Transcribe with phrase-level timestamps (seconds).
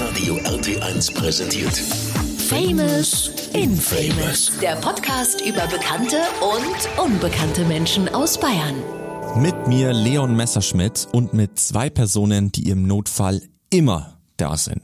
[0.00, 1.76] Hitradio RT1 präsentiert.
[2.48, 4.50] Famous Infamous.
[4.62, 8.76] Der Podcast über bekannte und unbekannte Menschen aus Bayern.
[9.36, 14.82] Mit mir Leon Messerschmidt und mit zwei Personen, die im Notfall immer da sind.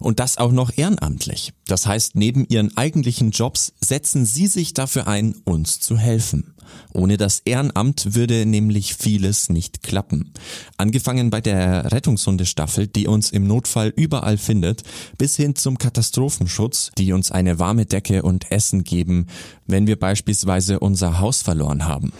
[0.00, 1.52] Und das auch noch ehrenamtlich.
[1.66, 6.54] Das heißt, neben ihren eigentlichen Jobs setzen sie sich dafür ein, uns zu helfen.
[6.92, 10.32] Ohne das Ehrenamt würde nämlich vieles nicht klappen.
[10.76, 14.82] Angefangen bei der Rettungshundestaffel, die uns im Notfall überall findet,
[15.18, 19.26] bis hin zum Katastrophenschutz, die uns eine warme Decke und Essen geben,
[19.66, 22.12] wenn wir beispielsweise unser Haus verloren haben.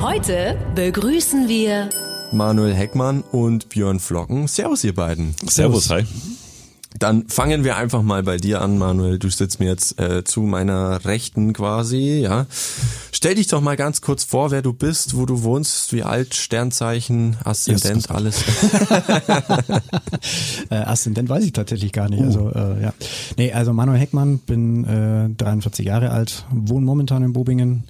[0.00, 1.88] Heute begrüßen wir
[2.32, 4.46] Manuel Heckmann und Björn Flocken.
[4.46, 5.34] Servus, ihr beiden.
[5.46, 6.04] Servus, hi.
[6.98, 9.18] Dann fangen wir einfach mal bei dir an, Manuel.
[9.20, 12.46] Du sitzt mir jetzt äh, zu meiner Rechten quasi, ja.
[13.12, 16.34] Stell dich doch mal ganz kurz vor, wer du bist, wo du wohnst, wie alt,
[16.34, 18.10] Sternzeichen, Aszendent, Yes.
[18.10, 18.44] alles.
[20.70, 22.22] Äh, Aszendent weiß ich tatsächlich gar nicht.
[22.22, 22.92] Also äh, ja.
[23.36, 27.84] Nee, also Manuel Heckmann, bin äh, 43 Jahre alt, wohne momentan in Bobingen,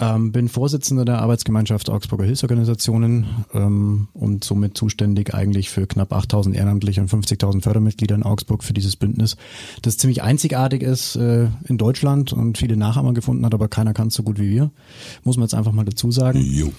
[0.00, 6.56] ähm, bin Vorsitzender der Arbeitsgemeinschaft Augsburger Hilfsorganisationen ähm, und somit zuständig eigentlich für knapp 8000
[6.56, 9.36] Ehrenamtliche und 50.000 Fördermitglieder in Augsburg für dieses Bündnis,
[9.82, 14.08] das ziemlich einzigartig ist äh, in Deutschland und viele Nachahmer gefunden hat, aber keiner kann
[14.08, 14.70] es so gut wie wir.
[15.24, 16.40] Muss man jetzt einfach mal dazu sagen.
[16.40, 16.72] Jo.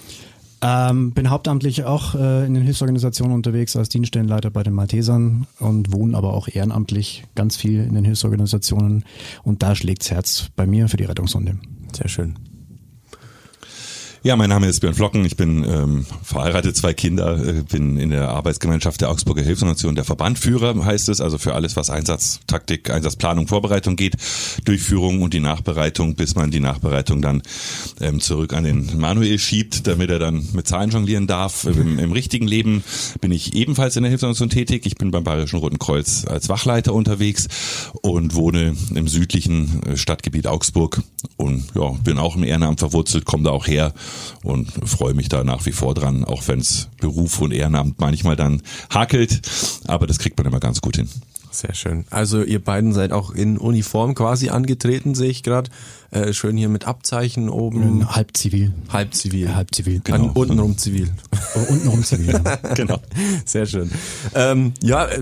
[0.62, 5.92] Ähm, bin hauptamtlich auch äh, in den Hilfsorganisationen unterwegs als Dienststellenleiter bei den Maltesern und
[5.92, 9.04] wohne aber auch ehrenamtlich ganz viel in den Hilfsorganisationen
[9.42, 11.56] und da schlägt's Herz bei mir für die Rettungshunde.
[11.94, 12.49] Sehr schön.
[14.22, 15.24] Ja, mein Name ist Björn Flocken.
[15.24, 20.04] Ich bin ähm, verheiratet, zwei Kinder, äh, bin in der Arbeitsgemeinschaft der Augsburger Hilfsorganisation der
[20.04, 24.16] Verbandführer, heißt es, also für alles, was Einsatz, Taktik, Einsatzplanung, Vorbereitung geht,
[24.66, 27.40] Durchführung und die Nachbereitung, bis man die Nachbereitung dann
[27.98, 31.64] ähm, zurück an den Manuel schiebt, damit er dann mit Zahlen jonglieren darf.
[31.64, 32.84] Im, Im richtigen Leben
[33.22, 34.84] bin ich ebenfalls in der Hilfsorganisation tätig.
[34.84, 37.48] Ich bin beim Bayerischen Roten Kreuz als Wachleiter unterwegs
[38.02, 41.00] und wohne im südlichen äh, Stadtgebiet Augsburg
[41.38, 43.94] und ja, bin auch im Ehrenamt verwurzelt, komme da auch her
[44.42, 48.36] und freue mich da nach wie vor dran, auch wenn es Beruf und Ehrenamt manchmal
[48.36, 48.62] dann
[48.92, 49.40] hakelt,
[49.86, 51.08] aber das kriegt man immer ganz gut hin.
[51.52, 52.04] Sehr schön.
[52.10, 55.68] Also ihr beiden seid auch in Uniform quasi angetreten, sehe ich gerade.
[56.12, 58.08] Äh, schön hier mit Abzeichen oben.
[58.14, 58.72] Halb zivil.
[58.88, 59.52] Halb zivil.
[59.52, 59.96] Halb zivil.
[59.96, 60.32] An, Genau.
[60.34, 61.10] untenrum zivil.
[61.56, 62.40] Oh, untenrum zivil.
[62.44, 62.56] ja.
[62.76, 63.00] Genau.
[63.44, 63.90] Sehr schön.
[64.36, 65.20] Ähm, ja, äh,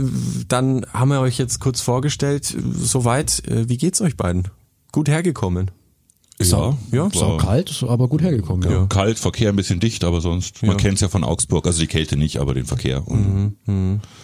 [0.48, 2.54] dann haben wir euch jetzt kurz vorgestellt.
[2.76, 3.42] Soweit.
[3.48, 4.48] Äh, wie geht's euch beiden?
[4.92, 5.70] Gut hergekommen.
[6.40, 8.70] Sau, ja, sau war- kalt, aber gut hergekommen.
[8.70, 8.86] Ja.
[8.86, 12.16] Kalt, Verkehr ein bisschen dicht, aber sonst, man kennt's ja von Augsburg, also die Kälte
[12.16, 13.06] nicht, aber den Verkehr.
[13.08, 13.56] Und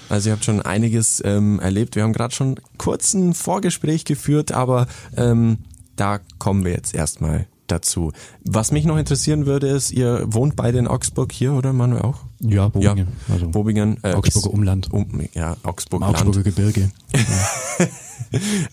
[0.09, 1.97] Also ihr habt schon einiges ähm, erlebt.
[1.97, 4.87] Wir haben gerade schon kurz ein Vorgespräch geführt, aber
[5.17, 5.59] ähm,
[5.97, 8.13] da kommen wir jetzt erstmal dazu.
[8.45, 12.21] Was mich noch interessieren würde, ist, ihr wohnt beide in Augsburg hier, oder Manuel auch?
[12.41, 13.09] Ja, Bobingen.
[13.29, 13.99] Also Bobingen.
[14.03, 14.93] Äh, Augsburger Umland.
[14.93, 16.45] Um, ja, Augsburg Augsburger Land.
[16.45, 16.91] Gebirge.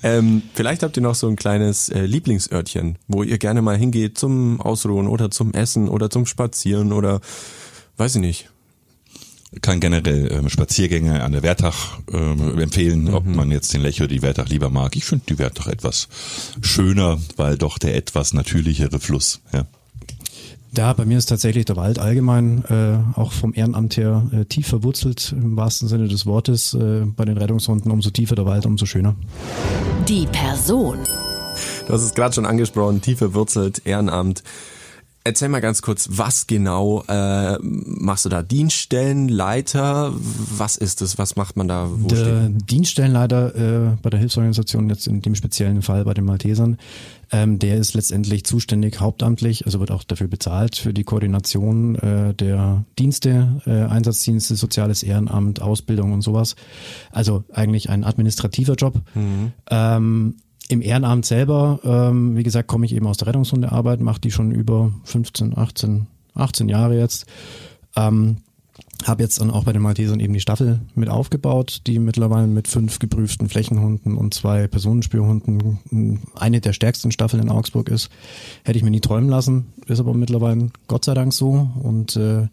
[0.03, 4.17] Ähm, vielleicht habt ihr noch so ein kleines äh, Lieblingsörtchen, wo ihr gerne mal hingeht
[4.17, 7.21] zum Ausruhen oder zum Essen oder zum Spazieren oder
[7.97, 8.49] weiß ich nicht.
[9.61, 14.07] Kann generell ähm, Spaziergänge an der Wertach ähm, empfehlen, ob man jetzt den Lech oder
[14.07, 14.95] die Wertach lieber mag.
[14.95, 16.07] Ich finde die Wertach etwas
[16.61, 19.41] schöner, weil doch der etwas natürlichere Fluss.
[19.51, 19.65] Ja.
[20.73, 24.67] Da, bei mir ist tatsächlich der Wald allgemein äh, auch vom Ehrenamt her äh, tief
[24.67, 26.73] verwurzelt, im wahrsten Sinne des Wortes.
[26.73, 29.15] Äh, bei den Rettungshunden, umso tiefer der Wald, umso schöner.
[30.07, 30.99] die Person.
[31.87, 34.43] Du hast es gerade schon angesprochen, tief verwurzelt, Ehrenamt.
[35.23, 38.41] Erzähl mal ganz kurz, was genau äh, machst du da?
[38.41, 40.13] Dienststellenleiter?
[40.15, 41.19] Was ist es?
[41.19, 41.89] Was macht man da?
[41.91, 42.49] Wo Der?
[42.49, 46.77] Dienststellenleiter äh, bei der Hilfsorganisation, jetzt in dem speziellen Fall bei den Maltesern,
[47.31, 52.33] ähm, der ist letztendlich zuständig hauptamtlich, also wird auch dafür bezahlt für die Koordination äh,
[52.33, 56.55] der Dienste, äh, Einsatzdienste, soziales Ehrenamt, Ausbildung und sowas.
[57.11, 58.99] Also eigentlich ein administrativer Job.
[59.69, 60.35] Ähm,
[60.71, 64.51] Im Ehrenamt selber, ähm, wie gesagt, komme ich eben aus der Rettungshundearbeit, mache die schon
[64.51, 67.25] über 15, 18, 18 Jahre jetzt.
[67.97, 68.37] Ähm,
[69.03, 72.69] habe jetzt dann auch bei den Maltesern eben die Staffel mit aufgebaut, die mittlerweile mit
[72.69, 78.09] fünf geprüften Flächenhunden und zwei Personenspürhunden mh, eine der stärksten Staffeln in Augsburg ist.
[78.63, 81.69] Hätte ich mir nie träumen lassen, ist aber mittlerweile Gott sei Dank so.
[81.83, 82.47] Und äh,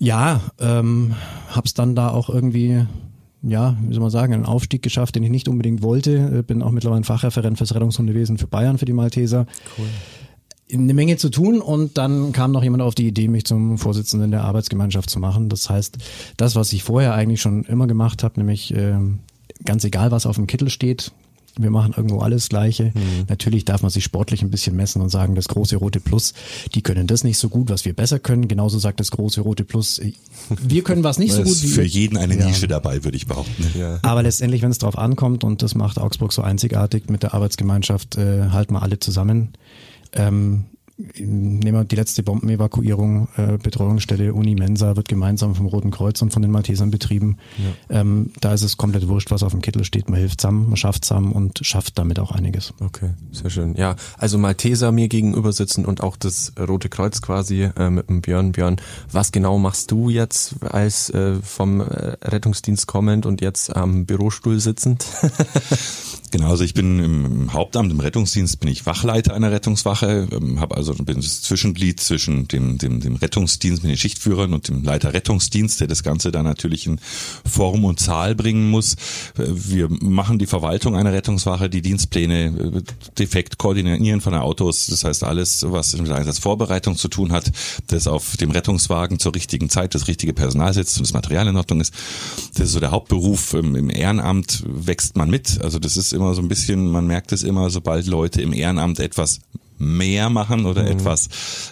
[0.00, 1.14] ja, ähm,
[1.50, 2.84] hab's dann da auch irgendwie,
[3.42, 6.38] ja, wie soll man sagen, einen Aufstieg geschafft, den ich nicht unbedingt wollte.
[6.38, 9.46] Äh, Bin auch mittlerweile Fachreferent fürs Rettungshundewesen für Bayern, für die Malteser
[10.72, 14.30] eine Menge zu tun und dann kam noch jemand auf die Idee, mich zum Vorsitzenden
[14.30, 15.48] der Arbeitsgemeinschaft zu machen.
[15.48, 15.98] Das heißt,
[16.36, 19.20] das, was ich vorher eigentlich schon immer gemacht habe, nämlich ähm,
[19.64, 21.12] ganz egal, was auf dem Kittel steht,
[21.58, 22.92] wir machen irgendwo alles Gleiche.
[22.94, 23.26] Mhm.
[23.28, 26.32] Natürlich darf man sich sportlich ein bisschen messen und sagen, das große rote Plus,
[26.74, 28.48] die können das nicht so gut, was wir besser können.
[28.48, 30.00] Genauso sagt das große rote Plus,
[30.48, 31.52] wir können was nicht so gut.
[31.52, 32.68] Ist für jeden eine Nische ja.
[32.68, 33.66] dabei, würde ich behaupten.
[33.78, 33.98] Ja.
[34.02, 38.16] Aber letztendlich, wenn es drauf ankommt, und das macht Augsburg so einzigartig mit der Arbeitsgemeinschaft,
[38.16, 39.52] äh, halten wir alle zusammen.
[40.12, 40.64] Ähm,
[40.98, 46.32] nehmen wir die letzte Bombenevakuierung, äh, Betreuungsstelle Uni Mensa wird gemeinsam vom Roten Kreuz und
[46.32, 47.38] von den Maltesern betrieben.
[47.88, 48.00] Ja.
[48.00, 50.10] Ähm, da ist es komplett wurscht, was auf dem Kittel steht.
[50.10, 52.74] Man hilft zusammen, man schafft zusammen und schafft damit auch einiges.
[52.80, 53.74] Okay, sehr schön.
[53.76, 58.20] Ja, also Malteser mir gegenüber sitzen und auch das Rote Kreuz quasi äh, mit dem
[58.20, 58.52] Björn.
[58.52, 58.76] Björn,
[59.12, 64.58] was genau machst du jetzt als äh, vom äh, Rettungsdienst kommend und jetzt am Bürostuhl
[64.58, 65.06] sitzend?
[66.30, 70.76] genau, also ich bin im Hauptamt, im Rettungsdienst bin ich Wachleiter einer Rettungswache, ähm, habe
[70.76, 75.12] also bin das Zwischenglied zwischen dem, dem, dem Rettungsdienst mit den Schichtführern und dem Leiter
[75.12, 77.00] Rettungsdienst, der das Ganze dann natürlich in
[77.44, 78.96] Form und Zahl bringen muss.
[79.36, 82.82] Wir machen die Verwaltung einer Rettungswache, die Dienstpläne äh,
[83.18, 84.86] defekt koordinieren von den Autos.
[84.86, 87.50] Das heißt, alles, was mit der Einsatzvorbereitung zu tun hat,
[87.88, 91.56] das auf dem Rettungswagen zur richtigen Zeit das richtige Personal sitzt und das Material in
[91.56, 91.94] Ordnung ist.
[92.54, 93.54] Das ist so der Hauptberuf.
[93.54, 95.60] Im Ehrenamt wächst man mit.
[95.62, 99.00] Also das ist immer so ein bisschen, man merkt es immer, sobald Leute im Ehrenamt
[99.00, 99.40] etwas
[99.78, 100.88] mehr machen oder mhm.
[100.88, 101.28] etwas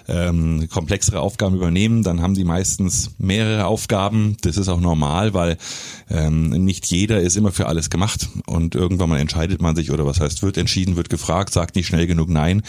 [0.08, 4.36] ähm, komplexere Aufgaben übernehmen, dann haben die meistens mehrere Aufgaben.
[4.42, 5.56] Das ist auch normal, weil
[6.08, 10.06] ähm, nicht jeder ist immer für alles gemacht und irgendwann mal entscheidet man sich oder
[10.06, 12.62] was heißt wird entschieden, wird gefragt, sagt nicht schnell genug nein.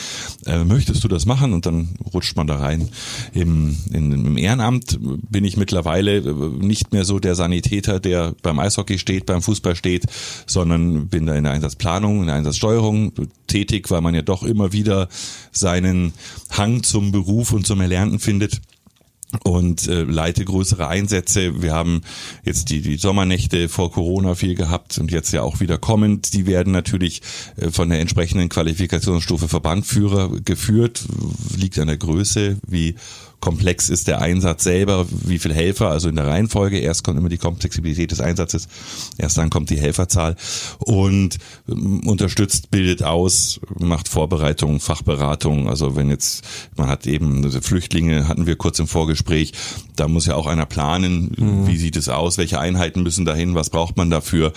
[0.45, 1.53] Äh, möchtest du das machen?
[1.53, 2.89] Und dann rutscht man da rein.
[3.33, 6.21] Im, in, Im Ehrenamt bin ich mittlerweile
[6.59, 10.05] nicht mehr so der Sanitäter, der beim Eishockey steht, beim Fußball steht,
[10.45, 13.13] sondern bin da in der Einsatzplanung, in der Einsatzsteuerung
[13.47, 15.07] tätig, weil man ja doch immer wieder
[15.51, 16.13] seinen
[16.51, 18.61] Hang zum Beruf und zum Erlernten findet
[19.43, 21.61] und äh, leite größere Einsätze.
[21.61, 22.01] Wir haben
[22.43, 26.33] jetzt die, die Sommernächte vor Corona viel gehabt und jetzt ja auch wieder kommend.
[26.33, 27.21] Die werden natürlich
[27.57, 31.05] äh, von der entsprechenden Qualifikationsstufe Verbandführer geführt.
[31.55, 32.95] Liegt an der Größe, wie
[33.39, 36.79] komplex ist der Einsatz selber, wie viel Helfer, also in der Reihenfolge.
[36.79, 38.67] Erst kommt immer die Komplexibilität des Einsatzes,
[39.17, 40.35] erst dann kommt die Helferzahl
[40.79, 41.37] und
[41.69, 45.69] ähm, unterstützt, bildet aus, macht Vorbereitungen, Fachberatung.
[45.69, 46.45] Also wenn jetzt,
[46.75, 49.53] man hat eben also Flüchtlinge, hatten wir kurz im Vorgespräch,
[49.95, 51.67] da muss ja auch einer planen, mhm.
[51.67, 54.53] wie sieht es aus, welche Einheiten müssen dahin, was braucht man dafür.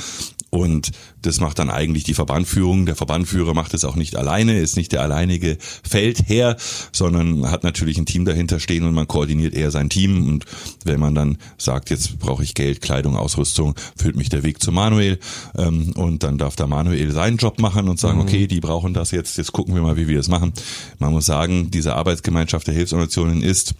[0.50, 0.90] Und
[1.22, 2.84] das macht dann eigentlich die Verbandführung.
[2.84, 5.56] Der Verbandführer macht es auch nicht alleine, ist nicht der alleinige
[5.88, 6.56] Feldherr,
[6.92, 10.26] sondern hat natürlich ein Team dahinter stehen und man koordiniert eher sein Team.
[10.26, 10.44] Und
[10.84, 14.72] wenn man dann sagt, jetzt brauche ich Geld, Kleidung, Ausrüstung, führt mich der Weg zu
[14.72, 15.20] Manuel.
[15.56, 18.24] Ähm, und dann darf der Manuel seinen Job machen und sagen, mhm.
[18.24, 20.52] okay, die brauchen das jetzt, jetzt gucken wir mal, wie wir es machen.
[20.98, 23.74] Man muss sagen, diese Arbeitsgemeinschaft der Hilfsorganisationen ist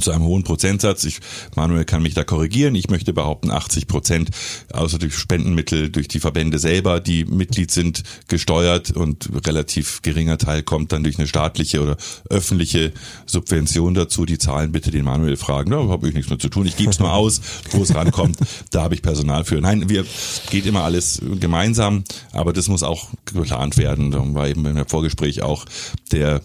[0.00, 1.04] zu einem hohen Prozentsatz.
[1.04, 1.20] Ich,
[1.56, 2.74] Manuel kann mich da korrigieren.
[2.74, 4.30] Ich möchte behaupten, 80 Prozent,
[4.72, 10.62] außer durch Spendenmittel, durch die Verbände selber, die Mitglied sind, gesteuert und relativ geringer Teil
[10.62, 11.96] kommt dann durch eine staatliche oder
[12.28, 12.92] öffentliche
[13.26, 14.24] Subvention dazu.
[14.24, 15.70] Die Zahlen bitte den Manuel fragen.
[15.70, 16.66] Da habe ich nichts mehr zu tun.
[16.66, 17.40] Ich gebe es nur aus,
[17.70, 18.38] wo es rankommt.
[18.70, 19.60] Da habe ich Personal für.
[19.60, 20.04] Nein, wir
[20.50, 24.10] geht immer alles gemeinsam, aber das muss auch geplant werden.
[24.10, 25.64] Da war eben im Vorgespräch auch
[26.12, 26.42] der,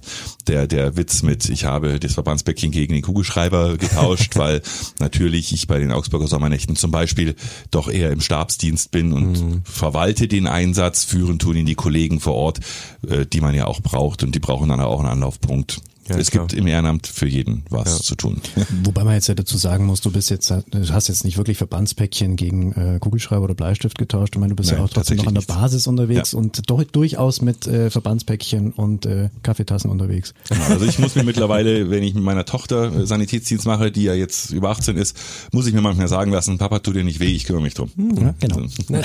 [0.47, 4.61] der, der Witz mit, ich habe das Verbandsbäckchen gegen den Kugelschreiber Schreiber getauscht, weil
[4.99, 7.35] natürlich ich bei den Augsburger Sommernächten zum Beispiel
[7.71, 9.61] doch eher im Stabsdienst bin und mhm.
[9.65, 12.59] verwalte den Einsatz, führen tun ihn die Kollegen vor Ort,
[13.07, 15.81] äh, die man ja auch braucht und die brauchen dann auch einen Anlaufpunkt.
[16.07, 16.47] Ja, es klar.
[16.47, 18.03] gibt im Ehrenamt für jeden was ja.
[18.03, 18.41] zu tun.
[18.83, 21.57] Wobei man jetzt ja dazu sagen muss, du bist jetzt, du hast jetzt nicht wirklich
[21.57, 24.35] Verbandspäckchen gegen äh, Kugelschreiber oder Bleistift getauscht.
[24.35, 26.39] Ich meine, du bist Nein, ja auch trotzdem noch an der Basis unterwegs ja.
[26.39, 30.33] und doch, durchaus mit äh, Verbandspäckchen und äh, Kaffeetassen unterwegs.
[30.49, 34.03] Genau, also ich muss mir mittlerweile, wenn ich mit meiner Tochter äh, Sanitätsdienst mache, die
[34.03, 35.17] ja jetzt über 18 ist,
[35.53, 37.89] muss ich mir manchmal sagen lassen, Papa, tu dir nicht weh, ich kümmere mich drum.
[37.97, 38.61] Ja, genau.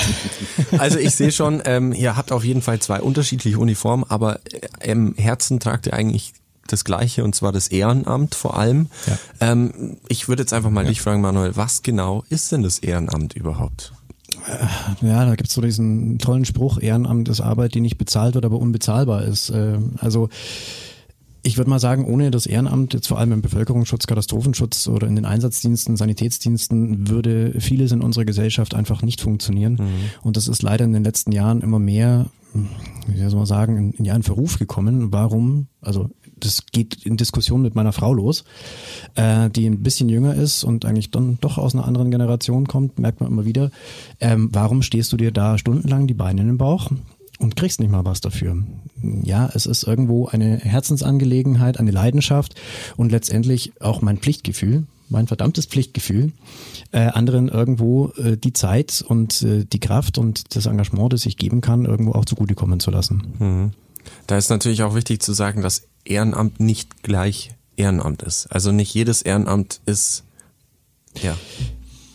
[0.78, 4.90] Also ich sehe schon, ähm, ihr habt auf jeden Fall zwei unterschiedliche Uniformen, aber äh,
[4.90, 6.32] im Herzen tragt ihr eigentlich
[6.72, 8.88] das Gleiche und zwar das Ehrenamt vor allem.
[9.06, 9.52] Ja.
[9.52, 10.90] Ähm, ich würde jetzt einfach mal ja.
[10.90, 13.92] dich fragen, Manuel, was genau ist denn das Ehrenamt überhaupt?
[14.46, 18.44] Äh, ja, da gibt's so diesen tollen Spruch, Ehrenamt ist Arbeit, die nicht bezahlt wird,
[18.44, 19.50] aber unbezahlbar ist.
[19.50, 20.28] Äh, also
[21.42, 25.16] ich würde mal sagen, ohne das Ehrenamt, jetzt vor allem im Bevölkerungsschutz, Katastrophenschutz oder in
[25.16, 29.74] den Einsatzdiensten, Sanitätsdiensten, würde vieles in unserer Gesellschaft einfach nicht funktionieren.
[29.74, 30.10] Mhm.
[30.22, 32.26] Und das ist leider in den letzten Jahren immer mehr,
[33.06, 35.12] wie soll man sagen, in, in in Verruf gekommen.
[35.12, 35.68] Warum?
[35.80, 36.10] Also
[36.44, 38.44] das geht in Diskussion mit meiner Frau los,
[39.14, 42.98] äh, die ein bisschen jünger ist und eigentlich dann doch aus einer anderen Generation kommt,
[42.98, 43.70] merkt man immer wieder.
[44.20, 46.90] Ähm, warum stehst du dir da stundenlang die Beine in den Bauch?
[47.38, 48.56] und kriegst nicht mal was dafür.
[49.22, 52.60] Ja, es ist irgendwo eine Herzensangelegenheit, eine Leidenschaft
[52.96, 56.32] und letztendlich auch mein Pflichtgefühl, mein verdammtes Pflichtgefühl,
[56.92, 61.36] äh, anderen irgendwo äh, die Zeit und äh, die Kraft und das Engagement, das ich
[61.36, 63.22] geben kann, irgendwo auch zugutekommen zu lassen.
[63.38, 63.70] Mhm.
[64.26, 68.46] Da ist natürlich auch wichtig zu sagen, dass Ehrenamt nicht gleich Ehrenamt ist.
[68.46, 70.24] Also nicht jedes Ehrenamt ist
[71.22, 71.36] ja.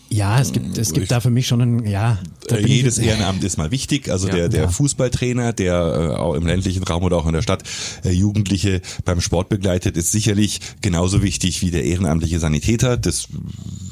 [0.10, 2.20] Ja, es gibt, es gibt da für mich schon ein, ja.
[2.50, 4.10] Äh, jedes Ehrenamt ist mal wichtig.
[4.10, 4.68] Also ja, der, der ja.
[4.68, 7.64] Fußballtrainer, der äh, auch im ländlichen Raum oder auch in der Stadt
[8.04, 12.98] äh, Jugendliche beim Sport begleitet, ist sicherlich genauso wichtig wie der ehrenamtliche Sanitäter.
[12.98, 13.28] Das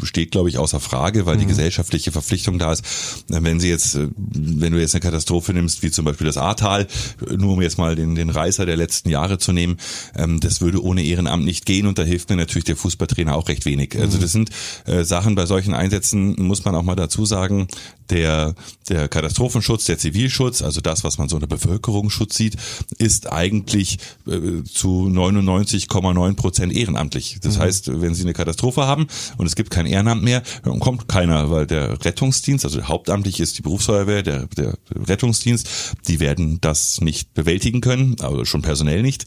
[0.04, 1.42] steht, glaube ich, außer Frage, weil mhm.
[1.42, 2.84] die gesellschaftliche Verpflichtung da ist.
[3.28, 6.88] Wenn sie jetzt, äh, wenn du jetzt eine Katastrophe nimmst, wie zum Beispiel das Ahrtal,
[7.36, 9.78] nur um jetzt mal den, den Reißer der letzten Jahre zu nehmen,
[10.16, 13.48] ähm, das würde ohne Ehrenamt nicht gehen und da hilft mir natürlich der Fußballtrainer auch
[13.48, 13.98] recht wenig.
[13.98, 14.22] Also mhm.
[14.22, 14.50] das sind
[14.86, 17.68] äh, Sachen bei solchen Einsätzen, Einsätzen muss man auch mal dazu sagen,
[18.10, 18.56] der,
[18.90, 22.58] der Katastrophenschutz, der Zivilschutz, also das, was man so unter Bevölkerungsschutz sieht,
[22.98, 27.40] ist eigentlich äh, zu 99,9 Prozent ehrenamtlich.
[27.42, 27.62] Das mhm.
[27.62, 31.52] heißt, wenn Sie eine Katastrophe haben und es gibt kein Ehrenamt mehr, dann kommt keiner,
[31.52, 37.34] weil der Rettungsdienst, also hauptamtlich ist die Berufsfeuerwehr, der, der Rettungsdienst, die werden das nicht
[37.34, 39.26] bewältigen können, also schon personell nicht.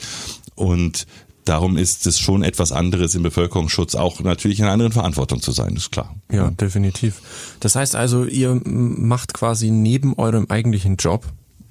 [0.57, 1.07] Und
[1.45, 5.53] Darum ist es schon etwas anderes im Bevölkerungsschutz, auch natürlich in einer anderen Verantwortung zu
[5.53, 6.15] sein, ist klar.
[6.33, 7.21] Ja, definitiv.
[7.61, 11.27] Das heißt also, ihr macht quasi neben eurem eigentlichen Job,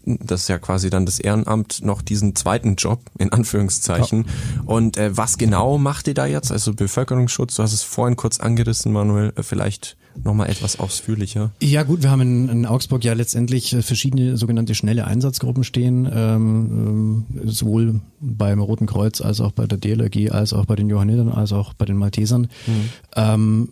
[0.06, 4.26] das ist ja quasi dann das Ehrenamt, noch diesen zweiten Job, in Anführungszeichen.
[4.26, 4.64] Ja.
[4.66, 6.52] Und äh, was genau macht ihr da jetzt?
[6.52, 11.52] Also Bevölkerungsschutz, du hast es vorhin kurz angerissen, Manuel, äh, vielleicht nochmal etwas ausführlicher.
[11.62, 16.08] Ja gut, wir haben in, in, Augsburg ja letztendlich äh, verschiedene sogenannte schnelle Einsatzgruppen stehen,
[16.12, 20.90] ähm, ähm, sowohl beim Roten Kreuz als auch bei der DLRG, als auch bei den
[20.90, 22.44] Johannitern, als auch bei den Maltesern.
[22.68, 22.90] Mhm.
[23.16, 23.70] Ähm,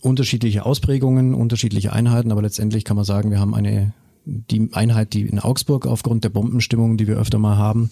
[0.00, 3.92] unterschiedliche Ausprägungen, unterschiedliche Einheiten, aber letztendlich kann man sagen, wir haben eine
[4.30, 7.90] die Einheit, die in Augsburg aufgrund der Bombenstimmung, die wir öfter mal haben,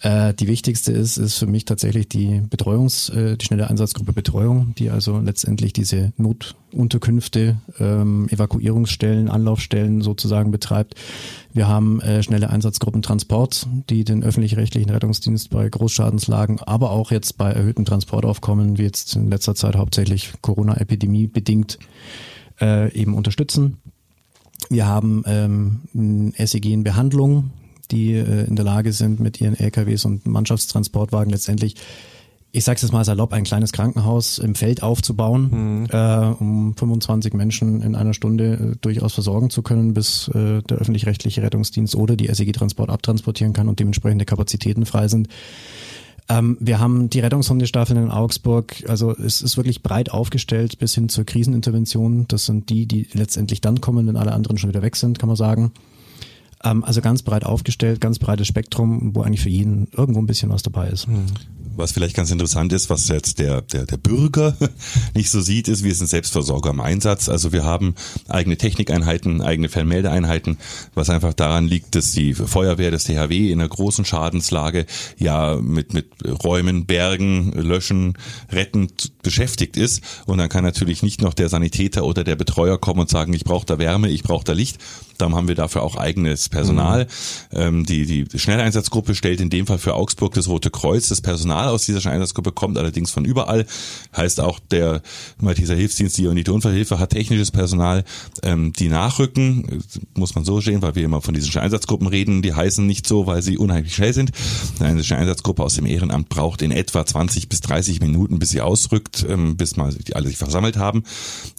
[0.00, 4.74] äh, die wichtigste ist, ist für mich tatsächlich die Betreuungs, äh, die schnelle Einsatzgruppe Betreuung,
[4.76, 10.94] die also letztendlich diese Notunterkünfte, ähm, Evakuierungsstellen, Anlaufstellen sozusagen betreibt.
[11.52, 17.38] Wir haben äh, schnelle Einsatzgruppen Transport, die den öffentlich-rechtlichen Rettungsdienst bei Großschadenslagen, aber auch jetzt
[17.38, 21.78] bei erhöhten Transportaufkommen, wie jetzt in letzter Zeit hauptsächlich Corona-Epidemie bedingt,
[22.60, 23.78] äh, eben unterstützen.
[24.68, 27.50] Wir haben ähm, SEG in Behandlung,
[27.90, 31.76] die äh, in der Lage sind, mit ihren LKWs und Mannschaftstransportwagen letztendlich
[32.54, 35.48] ich sage es mal salopp, ein kleines Krankenhaus im Feld aufzubauen,
[35.80, 35.86] mhm.
[35.90, 40.76] äh, um 25 Menschen in einer Stunde äh, durchaus versorgen zu können, bis äh, der
[40.76, 45.28] öffentlich-rechtliche Rettungsdienst oder die SEG-Transport abtransportieren kann und dementsprechende Kapazitäten frei sind.
[46.28, 51.08] Ähm, wir haben die Rettungshundestaffeln in Augsburg, also es ist wirklich breit aufgestellt bis hin
[51.08, 52.26] zur Krisenintervention.
[52.28, 55.28] Das sind die, die letztendlich dann kommen, wenn alle anderen schon wieder weg sind, kann
[55.28, 55.72] man sagen.
[56.64, 60.50] Ähm, also ganz breit aufgestellt, ganz breites Spektrum, wo eigentlich für jeden irgendwo ein bisschen
[60.50, 61.08] was dabei ist.
[61.08, 61.26] Mhm.
[61.76, 64.56] Was vielleicht ganz interessant ist, was jetzt der, der, der Bürger
[65.14, 67.28] nicht so sieht, ist, wir sind Selbstversorger im Einsatz.
[67.28, 67.94] Also wir haben
[68.28, 70.58] eigene Technikeinheiten, eigene Fernmeldeeinheiten,
[70.94, 74.86] was einfach daran liegt, dass die Feuerwehr des THW in einer großen Schadenslage
[75.18, 76.08] ja mit, mit
[76.44, 78.14] Räumen, Bergen, Löschen,
[78.50, 78.88] Retten
[79.22, 80.02] beschäftigt ist.
[80.26, 83.44] Und dann kann natürlich nicht noch der Sanitäter oder der Betreuer kommen und sagen, ich
[83.44, 84.78] brauche da Wärme, ich brauche da Licht.
[85.22, 87.04] Darum haben wir dafür auch eigenes Personal.
[87.52, 87.58] Mhm.
[87.58, 91.08] Ähm, die, die Schnelleinsatzgruppe stellt in dem Fall für Augsburg das Rote Kreuz.
[91.08, 93.64] Das Personal aus dieser Schnelleinsatzgruppe kommt allerdings von überall.
[94.16, 95.00] Heißt auch der
[95.40, 98.02] Malteser Hilfsdienst, die Unite Unfallhilfe hat technisches Personal.
[98.42, 102.42] Ähm, die nachrücken, muss man so sehen, weil wir immer von diesen Schnelleinsatzgruppen reden.
[102.42, 104.32] Die heißen nicht so, weil sie unheimlich schnell sind.
[104.80, 109.24] Eine Schnelleinsatzgruppe aus dem Ehrenamt braucht in etwa 20 bis 30 Minuten, bis sie ausrückt,
[109.28, 111.04] ähm, bis mal die alle sich versammelt haben.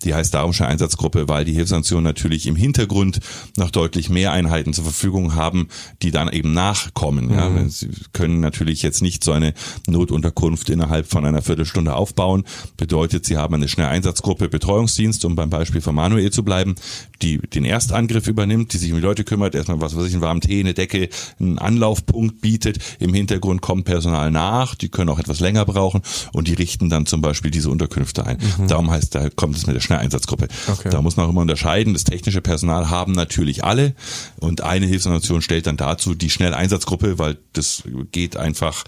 [0.04, 3.22] Die heißt darum Schnelleinsatzgruppe, weil die Hilfsaktion natürlich im Hintergrund
[3.58, 5.68] noch deutlich mehr Einheiten zur Verfügung haben,
[6.02, 7.28] die dann eben nachkommen.
[7.28, 7.34] Mhm.
[7.34, 7.70] Ja.
[7.70, 9.54] Sie können natürlich jetzt nicht so eine
[9.88, 12.44] Notunterkunft innerhalb von einer Viertelstunde aufbauen.
[12.78, 16.76] Bedeutet, sie haben eine Schnelleinsatzgruppe Betreuungsdienst, um beim Beispiel von Manuel zu bleiben,
[17.22, 20.22] die den Erstangriff übernimmt, die sich um die Leute kümmert, erstmal was weiß ich, einen
[20.22, 22.80] warmen Tee, eine Decke, einen Anlaufpunkt bietet.
[23.00, 27.06] Im Hintergrund kommt Personal nach, die können auch etwas länger brauchen und die richten dann
[27.06, 28.38] zum Beispiel diese Unterkünfte ein.
[28.58, 28.68] Mhm.
[28.68, 30.48] Darum heißt, da kommt es mit der Schnelleinsatzgruppe.
[30.68, 30.90] Okay.
[30.90, 31.94] Da muss man auch immer unterscheiden.
[31.94, 33.94] Das technische Personal haben natürlich alle
[34.40, 38.84] und eine Hilfsorganisation stellt dann dazu die Schnelleinsatzgruppe, weil das geht einfach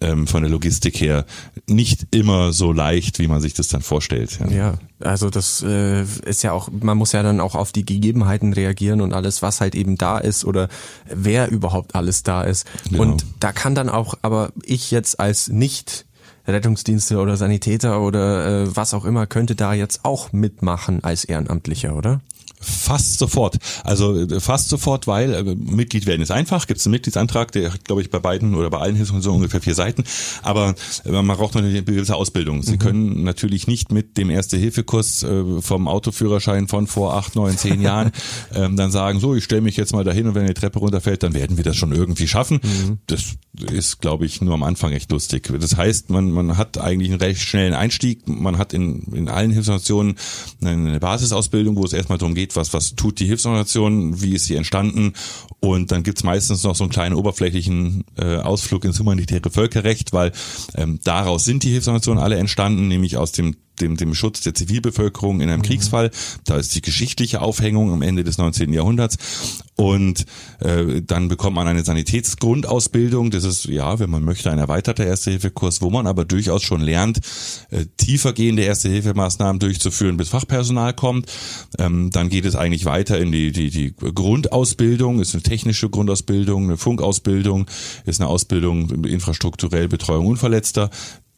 [0.00, 1.24] ähm, von der Logistik her
[1.66, 4.38] nicht immer so leicht, wie man sich das dann vorstellt.
[4.40, 7.84] Ja, ja also das äh, ist ja auch, man muss ja dann auch auf die
[7.84, 10.68] Gegebenheiten reagieren und alles, was halt eben da ist oder
[11.12, 12.66] wer überhaupt alles da ist.
[12.88, 13.02] Genau.
[13.02, 16.06] Und da kann dann auch, aber ich jetzt als nicht
[16.48, 21.94] Rettungsdienste oder Sanitäter oder äh, was auch immer könnte da jetzt auch mitmachen als Ehrenamtlicher,
[21.94, 22.20] oder?
[22.60, 23.56] Fast sofort.
[23.84, 26.66] Also äh, fast sofort, weil äh, Mitglied werden ist einfach.
[26.66, 29.32] Gibt es einen Mitgliedsantrag, der hat, glaube ich, bei beiden oder bei allen Hilfen so
[29.32, 30.04] ungefähr vier Seiten.
[30.42, 30.74] Aber
[31.04, 32.62] äh, man braucht natürlich eine gewisse Ausbildung.
[32.62, 32.78] Sie mhm.
[32.78, 38.12] können natürlich nicht mit dem Erste-Hilfe-Kurs äh, vom Autoführerschein von vor acht, neun, zehn Jahren
[38.54, 41.22] ähm, dann sagen, so, ich stelle mich jetzt mal dahin und wenn die Treppe runterfällt,
[41.22, 42.60] dann werden wir das schon irgendwie schaffen.
[42.62, 42.98] Mhm.
[43.06, 43.36] Das
[43.70, 45.50] ist, glaube ich, nur am Anfang echt lustig.
[45.60, 48.26] Das heißt, man, man hat eigentlich einen recht schnellen Einstieg.
[48.28, 50.16] Man hat in, in allen Hilfsorganisationen
[50.62, 54.46] eine Basisausbildung, wo es erstmal darum geht, geht, was, was tut die Hilfsorganisation, wie ist
[54.46, 55.12] sie entstanden?
[55.60, 60.32] Und dann gibt's meistens noch so einen kleinen oberflächlichen äh, Ausflug ins humanitäre Völkerrecht, weil
[60.74, 65.40] ähm, daraus sind die Hilfsorganisationen alle entstanden, nämlich aus dem dem, dem Schutz der Zivilbevölkerung
[65.40, 65.66] in einem mhm.
[65.66, 66.10] Kriegsfall.
[66.44, 68.72] Da ist die geschichtliche Aufhängung am Ende des 19.
[68.72, 69.16] Jahrhunderts.
[69.76, 70.26] Und
[70.60, 73.30] äh, dann bekommt man eine Sanitätsgrundausbildung.
[73.30, 77.20] Das ist, ja, wenn man möchte, ein erweiterter Erste-Hilfe-Kurs, wo man aber durchaus schon lernt,
[77.70, 81.30] äh, tiefergehende Erste-Hilfe-Maßnahmen durchzuführen, bis Fachpersonal kommt.
[81.78, 86.64] Ähm, dann geht es eigentlich weiter in die, die, die Grundausbildung, ist eine technische Grundausbildung,
[86.64, 87.66] eine Funkausbildung,
[88.04, 90.90] ist eine Ausbildung infrastrukturell Betreuung Unverletzter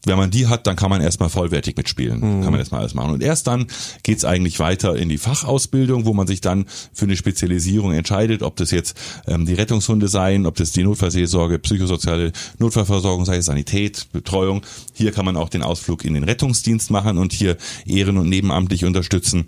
[0.06, 2.20] wenn man die hat, dann kann man erstmal vollwertig mitspielen.
[2.20, 2.42] Mhm.
[2.42, 3.12] Kann man erstmal alles machen.
[3.12, 3.66] Und erst dann
[4.02, 8.56] geht's eigentlich weiter in die Fachausbildung, wo man sich dann für eine Spezialisierung entscheidet, ob
[8.56, 14.62] das jetzt ähm, die Rettungshunde seien, ob das die Notfallseelsorge, psychosoziale Notfallversorgung sei, Sanität, Betreuung.
[14.94, 18.84] Hier kann man auch den Ausflug in den Rettungsdienst machen und hier ehren- und nebenamtlich
[18.84, 19.46] unterstützen.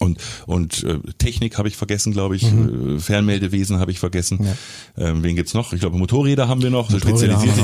[0.00, 2.50] Und, und äh, Technik habe ich vergessen, glaube ich.
[2.50, 2.96] Mhm.
[2.96, 4.38] Äh, Fernmeldewesen habe ich vergessen.
[4.96, 5.08] Ja.
[5.08, 5.72] Ähm, wen gibt's noch?
[5.72, 6.90] Ich glaube, Motorräder haben wir noch.
[6.90, 7.62] Motorräder spezialisierte,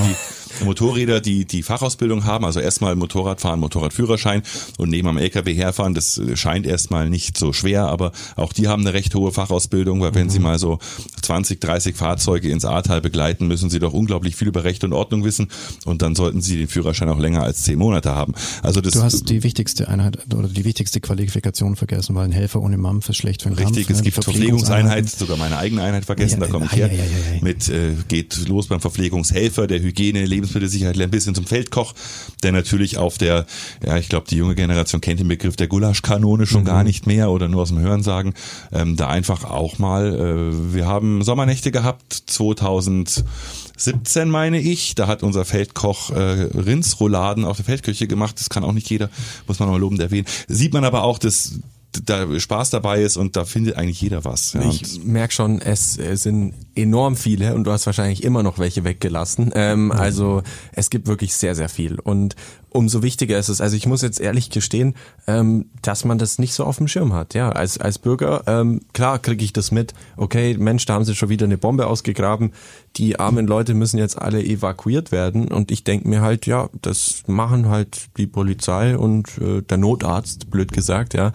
[0.61, 2.47] die Motorräder, die die Fachausbildung haben.
[2.47, 4.43] Also erstmal Motorradfahren, Motorradführerschein
[4.79, 5.93] und neben am LKW herfahren.
[5.93, 10.01] Das äh, scheint erstmal nicht so schwer, aber auch die haben eine recht hohe Fachausbildung,
[10.01, 10.31] weil wenn mhm.
[10.31, 10.79] sie mal so
[11.21, 15.25] 20, 30 Fahrzeuge ins Ahrtal begleiten, müssen sie doch unglaublich viel über Recht und Ordnung
[15.25, 15.49] wissen.
[15.85, 18.33] Und dann sollten sie den Führerschein auch länger als zehn Monate haben.
[18.63, 22.61] Also das, du hast die wichtigste Einheit oder die wichtigste Qualifikation vergessen weil ein Helfer
[22.61, 24.05] ohne Mampf ist schlecht für den Richtig, Kampf, es ne?
[24.05, 26.91] gibt Verpflegungseinheit, sogar meine eigene Einheit vergessen, ja, da komme ich her.
[26.93, 31.95] Ja, ja, mit äh, geht los beim Verpflegungshelfer, der Hygiene, Lebensmittelsicherheit, ein bisschen zum Feldkoch,
[32.43, 33.47] der natürlich auf der,
[33.85, 36.67] ja, ich glaube, die junge Generation kennt den Begriff der Gulaschkanone schon mhm.
[36.67, 38.35] gar nicht mehr oder nur aus dem Hören sagen,
[38.73, 45.23] ähm, da einfach auch mal, äh, wir haben Sommernächte gehabt, 2017 meine ich, da hat
[45.23, 49.11] unser Feldkoch äh, Rindsrouladen auf der Feldküche gemacht, das kann auch nicht jeder,
[49.47, 50.27] muss man nochmal lobend erwähnen.
[50.49, 51.61] Sieht man aber auch, dass
[52.05, 54.53] da Spaß dabei ist und da findet eigentlich jeder was.
[54.55, 54.63] Ja.
[54.63, 59.53] Ich merke schon, es sind enorm viele und du hast wahrscheinlich immer noch welche weggelassen.
[59.55, 61.99] Ähm, also es gibt wirklich sehr, sehr viel.
[62.01, 62.37] Und
[62.71, 64.95] umso wichtiger ist es, also ich muss jetzt ehrlich gestehen,
[65.29, 67.35] ähm, dass man das nicht so auf dem Schirm hat.
[67.35, 71.15] Ja, als, als Bürger, ähm, klar kriege ich das mit, okay, Mensch, da haben sie
[71.15, 72.53] schon wieder eine Bombe ausgegraben,
[72.97, 77.23] die armen Leute müssen jetzt alle evakuiert werden und ich denke mir halt, ja, das
[77.29, 81.33] machen halt die Polizei und äh, der Notarzt, blöd gesagt, ja.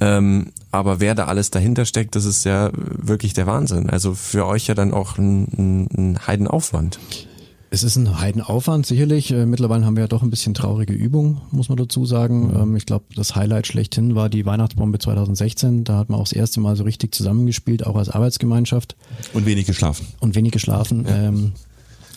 [0.00, 3.90] Ähm, aber wer da alles dahinter steckt, das ist ja wirklich der Wahnsinn.
[3.90, 6.98] Also für euch ja dann auch ein, ein, ein Heidenaufwand.
[7.72, 9.30] Es ist ein Heidenaufwand, sicherlich.
[9.30, 12.48] Äh, mittlerweile haben wir ja doch ein bisschen traurige Übung, muss man dazu sagen.
[12.48, 12.60] Mhm.
[12.60, 15.84] Ähm, ich glaube, das Highlight schlechthin war die Weihnachtsbombe 2016.
[15.84, 18.96] Da hat man auch das erste Mal so richtig zusammengespielt, auch als Arbeitsgemeinschaft.
[19.32, 20.06] Und wenig geschlafen.
[20.18, 21.04] Und wenig geschlafen.
[21.06, 21.28] Ja.
[21.28, 21.52] Ähm,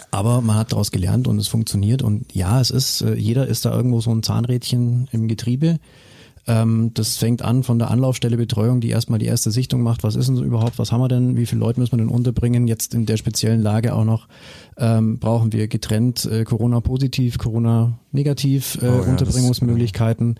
[0.09, 2.01] aber man hat daraus gelernt und es funktioniert.
[2.01, 5.79] Und ja, es ist, äh, jeder ist da irgendwo so ein Zahnrädchen im Getriebe.
[6.45, 10.03] Ähm, das fängt an von der Anlaufstelle Betreuung, die erstmal die erste Sichtung macht.
[10.03, 10.77] Was ist denn so überhaupt?
[10.77, 11.38] Was haben wir denn?
[11.38, 12.67] Wie viele Leute müssen wir denn unterbringen?
[12.67, 14.27] Jetzt in der speziellen Lage auch noch
[14.77, 20.36] ähm, brauchen wir getrennt äh, Corona-positiv, Corona-negativ äh, oh ja, Unterbringungsmöglichkeiten.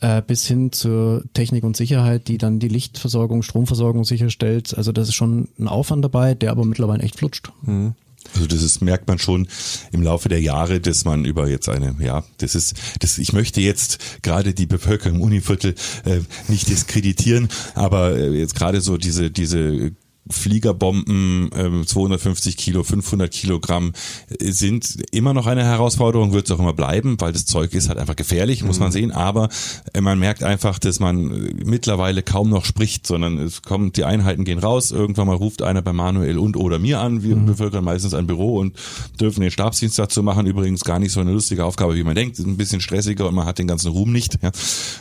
[0.00, 4.76] Äh, bis hin zur Technik und Sicherheit, die dann die Lichtversorgung, Stromversorgung sicherstellt.
[4.76, 7.50] Also das ist schon ein Aufwand dabei, der aber mittlerweile echt flutscht.
[7.62, 7.94] Mhm.
[8.34, 9.48] Also das ist, merkt man schon
[9.92, 13.60] im Laufe der Jahre, dass man über jetzt eine, ja, das ist, das, ich möchte
[13.60, 19.30] jetzt gerade die Bevölkerung im Univiertel äh, nicht diskreditieren, aber äh, jetzt gerade so diese,
[19.30, 19.92] diese
[20.30, 23.92] Fliegerbomben, ähm, 250 Kilo, 500 Kilogramm
[24.28, 27.88] äh, sind immer noch eine Herausforderung, wird es auch immer bleiben, weil das Zeug ist
[27.88, 28.92] halt einfach gefährlich, muss man mhm.
[28.92, 29.12] sehen.
[29.12, 29.48] Aber
[29.92, 34.04] äh, man merkt einfach, dass man äh, mittlerweile kaum noch spricht, sondern es kommt, die
[34.04, 34.90] Einheiten gehen raus.
[34.90, 37.22] Irgendwann mal ruft einer bei Manuel und oder mir an.
[37.22, 37.46] Wir mhm.
[37.46, 38.76] bevölkern meistens ein Büro und
[39.20, 40.46] dürfen den Stabsdienst dazu machen.
[40.46, 42.38] Übrigens gar nicht so eine lustige Aufgabe, wie man denkt.
[42.38, 44.38] Ist ein bisschen stressiger und man hat den ganzen Ruhm nicht.
[44.42, 44.50] Ja.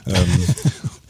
[0.06, 0.16] Ähm,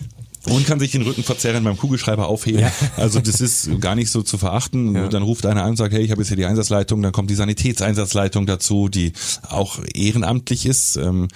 [0.50, 2.62] und kann sich den Rücken verzerren beim Kugelschreiber aufheben.
[2.62, 2.72] Ja.
[2.96, 4.96] Also das ist gar nicht so zu verachten.
[4.96, 5.08] Ja.
[5.08, 7.30] Dann ruft einer an und sagt, hey, ich habe jetzt hier die Einsatzleitung, dann kommt
[7.30, 9.14] die Sanitätseinsatzleitung dazu, die
[9.50, 10.96] auch ehrenamtlich ist.
[10.98, 11.28] Ähm,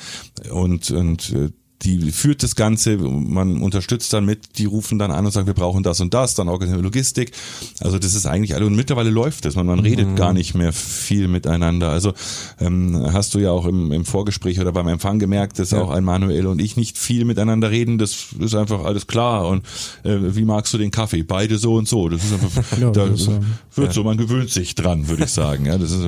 [0.52, 1.50] und, und äh,
[1.84, 5.54] die führt das Ganze, man unterstützt dann mit, die rufen dann an und sagen, wir
[5.54, 7.32] brauchen das und das, dann organisieren wir Logistik.
[7.80, 10.16] Also das ist eigentlich alle und mittlerweile läuft es, man, man redet mhm.
[10.16, 11.90] gar nicht mehr viel miteinander.
[11.90, 12.14] Also
[12.60, 15.82] ähm, hast du ja auch im, im Vorgespräch oder beim Empfang gemerkt, dass ja.
[15.82, 19.48] auch ein Manuel und ich nicht viel miteinander reden, das ist einfach alles klar.
[19.48, 19.66] Und
[20.04, 21.24] äh, wie magst du den Kaffee?
[21.24, 22.10] Beide so und so.
[22.10, 23.92] Das ist einfach, ja, da das, wird ja.
[23.92, 25.66] so, man gewöhnt sich dran, würde ich sagen.
[25.66, 26.06] Ja, das ist,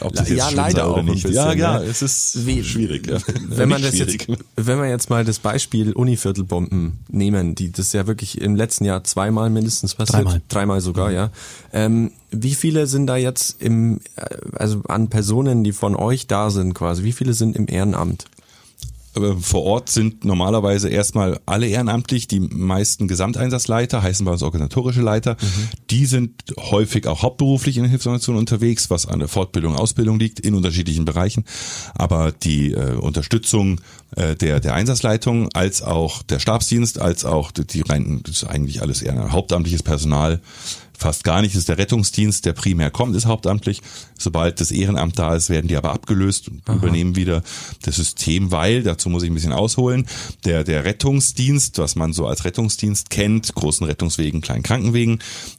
[0.00, 1.22] ob das jetzt ja, leider auch nicht.
[1.22, 3.08] Bisschen, ja, ja, es ist wie, schwierig.
[3.48, 8.06] Wenn man das jetzt, wenn man jetzt mal das Beispiel Univiertelbomben nehmen, die das ja
[8.06, 11.30] wirklich im letzten Jahr zweimal mindestens passiert, dreimal, dreimal sogar, ja.
[11.72, 16.50] Ähm, wie viele sind da jetzt im, äh, also an Personen, die von euch da
[16.50, 18.24] sind quasi, wie viele sind im Ehrenamt?
[19.40, 25.36] Vor Ort sind normalerweise erstmal alle ehrenamtlich, die meisten Gesamteinsatzleiter, heißen bei uns organisatorische Leiter.
[25.40, 25.68] Mhm.
[25.90, 30.40] Die sind häufig auch hauptberuflich in den Hilfsorganisationen unterwegs, was an der Fortbildung, Ausbildung liegt,
[30.40, 31.44] in unterschiedlichen Bereichen.
[31.94, 33.80] Aber die äh, Unterstützung
[34.16, 38.80] äh, der, der Einsatzleitung als auch der Stabsdienst, als auch die rein, das ist eigentlich
[38.80, 40.40] alles eher hauptamtliches Personal,
[41.02, 41.54] fast gar nicht.
[41.54, 43.82] Das ist der Rettungsdienst, der primär kommt, ist hauptamtlich.
[44.18, 46.76] Sobald das Ehrenamt da ist, werden die aber abgelöst und Aha.
[46.76, 47.42] übernehmen wieder
[47.82, 50.06] das System, weil, dazu muss ich ein bisschen ausholen,
[50.44, 55.18] der, der Rettungsdienst, was man so als Rettungsdienst kennt, großen Rettungswegen, kleinen Krankenwegen,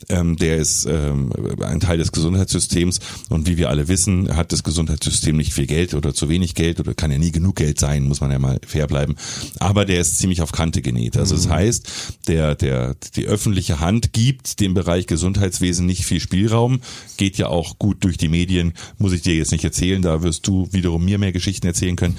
[0.10, 4.64] ähm, der ist ähm, ein Teil des Gesundheitssystems und wie wir alle wissen, hat das
[4.64, 8.04] Gesundheitssystem nicht viel Geld oder zu wenig Geld oder kann ja nie genug Geld sein,
[8.04, 9.16] muss man ja mal fair bleiben.
[9.60, 11.18] Aber der ist ziemlich auf Kante genäht.
[11.18, 11.40] Also mhm.
[11.40, 11.92] das heißt,
[12.28, 16.82] der, der, die öffentliche Hand gibt dem Bereich Gesundheitswesen nicht viel Spielraum,
[17.18, 20.48] geht ja auch gut durch die Medien muss ich dir jetzt nicht erzählen, da wirst
[20.48, 22.18] du wiederum mir mehr Geschichten erzählen können.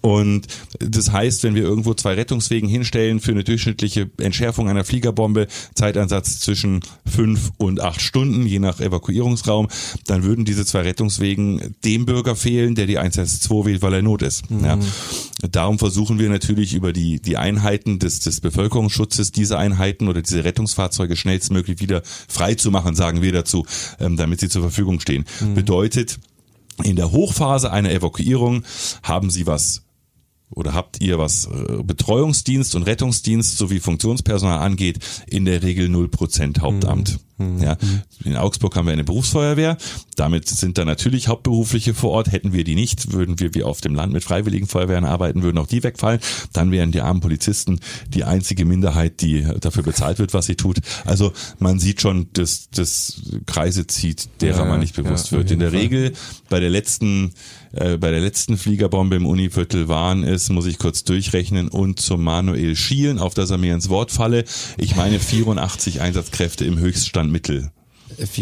[0.00, 0.46] Und
[0.78, 6.40] das heißt, wenn wir irgendwo zwei Rettungswegen hinstellen für eine durchschnittliche Entschärfung einer Fliegerbombe, Zeitansatz
[6.40, 9.68] zwischen fünf und acht Stunden, je nach Evakuierungsraum,
[10.06, 14.22] dann würden diese zwei Rettungswegen dem Bürger fehlen, der die 112 wählt, weil er Not
[14.22, 14.50] ist.
[14.50, 14.64] Mhm.
[14.64, 14.78] Ja.
[15.50, 20.44] Darum versuchen wir natürlich über die, die Einheiten des, des Bevölkerungsschutzes, diese Einheiten oder diese
[20.44, 23.66] Rettungsfahrzeuge schnellstmöglich wieder frei zu machen, sagen wir dazu,
[23.98, 25.24] ähm, damit sie zur Verfügung stehen.
[25.40, 26.18] Mhm bedeutet,
[26.84, 28.64] in der Hochphase einer Evakuierung
[29.02, 29.82] haben Sie was
[30.50, 36.60] oder habt ihr, was äh, Betreuungsdienst und Rettungsdienst sowie Funktionspersonal angeht, in der Regel 0%
[36.60, 37.12] Hauptamt.
[37.12, 37.18] Mhm.
[37.60, 37.76] Ja.
[38.24, 39.76] In Augsburg haben wir eine Berufsfeuerwehr.
[40.16, 42.32] Damit sind da natürlich Hauptberufliche vor Ort.
[42.32, 45.58] Hätten wir die nicht, würden wir wie auf dem Land mit freiwilligen Feuerwehren arbeiten, würden
[45.58, 46.20] auch die wegfallen.
[46.52, 50.78] Dann wären die armen Polizisten die einzige Minderheit, die dafür bezahlt wird, was sie tut.
[51.06, 55.50] Also man sieht schon, dass das Kreise zieht, derer ja, man nicht bewusst ja, wird.
[55.50, 55.80] In der Fall.
[55.80, 56.12] Regel
[56.48, 57.32] bei der letzten
[57.72, 62.22] äh, bei der letzten Fliegerbombe im Univiertel waren es, muss ich kurz durchrechnen, und zum
[62.22, 64.44] Manuel schielen, auf das er mir ins Wort falle.
[64.76, 67.70] Ich meine 84 Einsatzkräfte im Höchststand Mittel.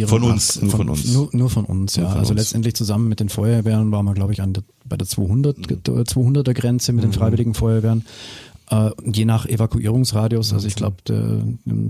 [0.07, 1.13] Von uns, nur von, von uns.
[1.13, 2.09] Nur, nur, von uns, ja.
[2.09, 2.41] Von also uns.
[2.41, 6.55] letztendlich zusammen mit den Feuerwehren waren wir, glaube ich, an der, bei der 200, 200er
[6.55, 7.15] Grenze mit den mhm.
[7.15, 8.07] Freiwilligen Feuerwehren.
[8.71, 10.97] Äh, je nach Evakuierungsradius, also ich glaube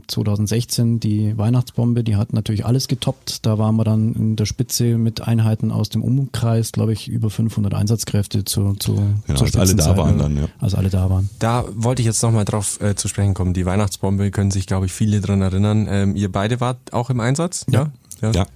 [0.06, 3.44] 2016 die Weihnachtsbombe, die hat natürlich alles getoppt.
[3.46, 7.30] Da waren wir dann in der Spitze mit Einheiten aus dem Umkreis, glaube ich, über
[7.30, 8.94] 500 Einsatzkräfte zu, zu,
[9.26, 10.48] ja, zur als alle da waren dann, ja.
[10.60, 11.28] Als alle da waren.
[11.40, 13.54] Da wollte ich jetzt nochmal drauf äh, zu sprechen kommen.
[13.54, 15.88] Die Weihnachtsbombe können sich, glaube ich, viele dran erinnern.
[15.90, 17.66] Ähm, ihr beide wart auch im Einsatz?
[17.70, 17.90] Ja.
[18.22, 18.30] Ja.
[18.30, 18.46] ja.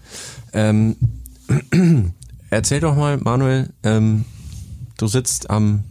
[0.52, 0.96] Ähm,
[2.50, 4.24] erzähl doch mal, Manuel, ähm,
[4.96, 5.82] du sitzt am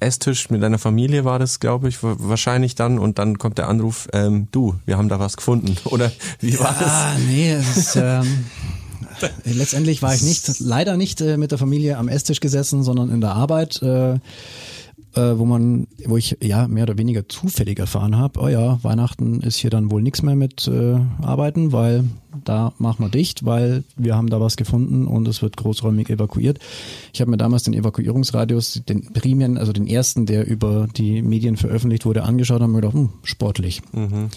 [0.00, 4.08] Esstisch mit deiner Familie war das, glaube ich, wahrscheinlich dann und dann kommt der Anruf,
[4.12, 5.76] ähm, du, wir haben da was gefunden.
[5.84, 6.92] Oder wie war ja, das?
[6.92, 8.44] Ah, nee, es ist, ähm,
[9.44, 13.20] letztendlich war ich nicht, leider nicht äh, mit der Familie am Esstisch gesessen, sondern in
[13.20, 13.82] der Arbeit.
[13.82, 14.18] Äh,
[15.18, 19.40] äh, wo man, wo ich ja mehr oder weniger zufällig erfahren habe, oh ja, Weihnachten
[19.40, 22.04] ist hier dann wohl nichts mehr mit äh, Arbeiten, weil
[22.44, 26.58] da machen wir dicht, weil wir haben da was gefunden und es wird großräumig evakuiert.
[27.12, 31.56] Ich habe mir damals den Evakuierungsradius, den primären, also den ersten, der über die Medien
[31.56, 33.82] veröffentlicht wurde, angeschaut und mir gedacht, hm, sportlich.
[33.92, 34.28] Mhm.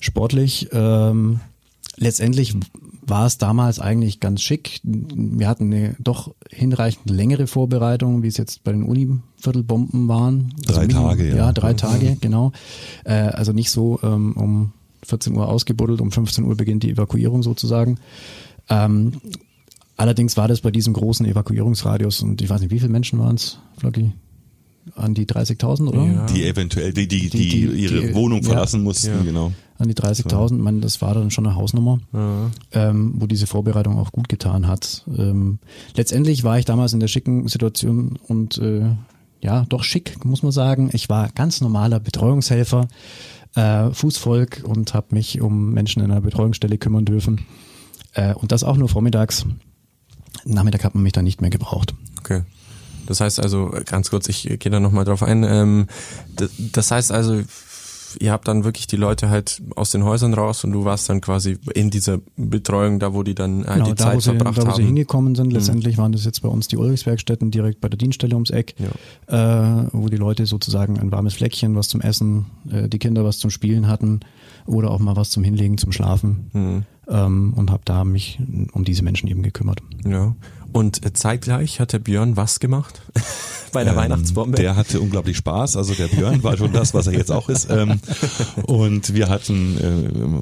[0.00, 0.68] Sportlich.
[0.72, 1.40] Ähm,
[1.98, 2.54] letztendlich
[3.02, 4.80] war es damals eigentlich ganz schick.
[4.82, 10.54] Wir hatten eine doch hinreichend längere Vorbereitung, wie es jetzt bei den Univiertelbomben waren.
[10.66, 11.36] Also drei Minimum, Tage, ja.
[11.36, 12.52] Ja, drei Tage, genau.
[13.04, 14.72] Äh, also nicht so ähm, um
[15.04, 17.98] 14 Uhr ausgebuddelt, um 15 Uhr beginnt die Evakuierung sozusagen.
[18.68, 19.12] Ähm,
[19.96, 23.36] allerdings war das bei diesem großen Evakuierungsradius und ich weiß nicht, wie viele Menschen waren
[23.36, 24.12] es, Flocki?
[24.96, 26.04] An die 30.000, oder?
[26.04, 26.26] Ja.
[26.26, 29.22] Die eventuell, die, die, die, die ihre die, Wohnung verlassen ja, mussten, ja.
[29.22, 29.52] genau.
[29.78, 32.00] An die 30.000, man, das war dann schon eine Hausnummer,
[32.72, 35.04] ähm, wo diese Vorbereitung auch gut getan hat.
[35.16, 35.60] Ähm,
[35.94, 38.86] letztendlich war ich damals in der schicken Situation und äh,
[39.40, 40.90] ja, doch schick, muss man sagen.
[40.92, 42.88] Ich war ganz normaler Betreuungshelfer,
[43.54, 47.46] äh, Fußvolk und habe mich um Menschen in einer Betreuungsstelle kümmern dürfen.
[48.14, 49.46] Äh, und das auch nur vormittags.
[50.44, 51.94] Nachmittag hat man mich dann nicht mehr gebraucht.
[52.18, 52.42] Okay.
[53.08, 55.42] Das heißt also, ganz kurz, ich gehe da nochmal drauf ein.
[55.42, 55.86] Ähm,
[56.58, 57.40] das heißt also,
[58.20, 61.22] ihr habt dann wirklich die Leute halt aus den Häusern raus und du warst dann
[61.22, 64.60] quasi in dieser Betreuung, da wo die dann halt genau, die Zeit sie, verbracht da,
[64.60, 64.68] haben.
[64.68, 65.52] Da wo sie hingekommen sind, mhm.
[65.54, 66.02] letztendlich mhm.
[66.02, 69.84] waren das jetzt bei uns die Ulrichswerkstätten direkt bei der Dienststelle ums Eck, ja.
[69.84, 73.38] äh, wo die Leute sozusagen ein warmes Fleckchen, was zum Essen, äh, die Kinder was
[73.38, 74.20] zum Spielen hatten
[74.66, 76.50] oder auch mal was zum Hinlegen, zum Schlafen.
[76.52, 76.84] Mhm.
[77.08, 78.38] Ähm, und habe da mich
[78.72, 79.80] um diese Menschen eben gekümmert.
[80.04, 80.36] Ja.
[80.72, 83.00] Und zeitgleich hat der Björn was gemacht
[83.72, 84.56] bei der ähm, Weihnachtsbombe?
[84.56, 85.76] Der hatte unglaublich Spaß.
[85.76, 87.68] Also der Björn war schon das, was er jetzt auch ist.
[87.70, 88.00] Ähm,
[88.64, 89.78] und wir hatten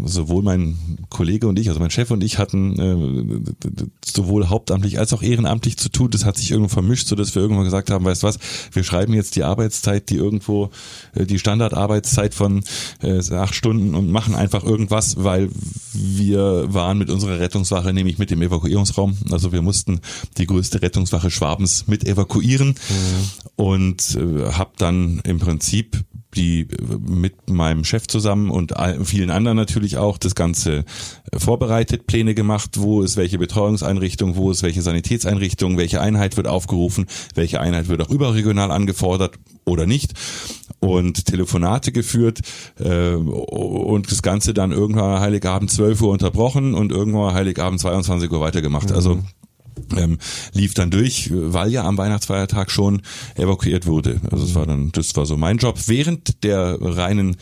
[0.04, 0.76] äh, sowohl mein
[1.10, 3.70] Kollege und ich, also mein Chef und ich hatten äh,
[4.04, 6.10] sowohl hauptamtlich als auch ehrenamtlich zu tun.
[6.10, 8.38] Das hat sich irgendwo vermischt, so dass wir irgendwann gesagt haben, weißt was,
[8.72, 10.70] wir schreiben jetzt die Arbeitszeit, die irgendwo
[11.14, 12.62] äh, die Standardarbeitszeit von
[13.02, 15.50] äh, acht Stunden und machen einfach irgendwas, weil
[15.92, 19.16] wir waren mit unserer Rettungswache, nämlich mit dem Evakuierungsraum.
[19.30, 20.00] Also wir mussten
[20.38, 23.55] die größte Rettungswache Schwabens mit evakuieren mhm.
[23.57, 26.05] und äh, habe dann im Prinzip
[26.37, 26.68] die
[27.00, 28.74] mit meinem Chef zusammen und
[29.05, 30.85] vielen anderen natürlich auch das Ganze
[31.33, 36.46] äh, vorbereitet, Pläne gemacht, wo ist welche Betreuungseinrichtung, wo ist welche Sanitätseinrichtung, welche Einheit wird
[36.46, 40.12] aufgerufen, welche Einheit wird auch überregional angefordert oder nicht
[40.79, 42.40] und Telefonate geführt
[42.79, 48.40] äh, und das Ganze dann irgendwann Heiligabend 12 Uhr unterbrochen und irgendwann Heiligabend 22 Uhr
[48.40, 48.92] weitergemacht.
[48.92, 49.20] Also mhm.
[49.20, 49.37] Also
[49.96, 50.18] ähm,
[50.52, 53.02] lief dann durch, weil ja am Weihnachtsfeiertag schon
[53.36, 54.20] evakuiert wurde.
[54.30, 55.78] Also das war dann, das war so mein Job.
[55.86, 57.36] Während der reinen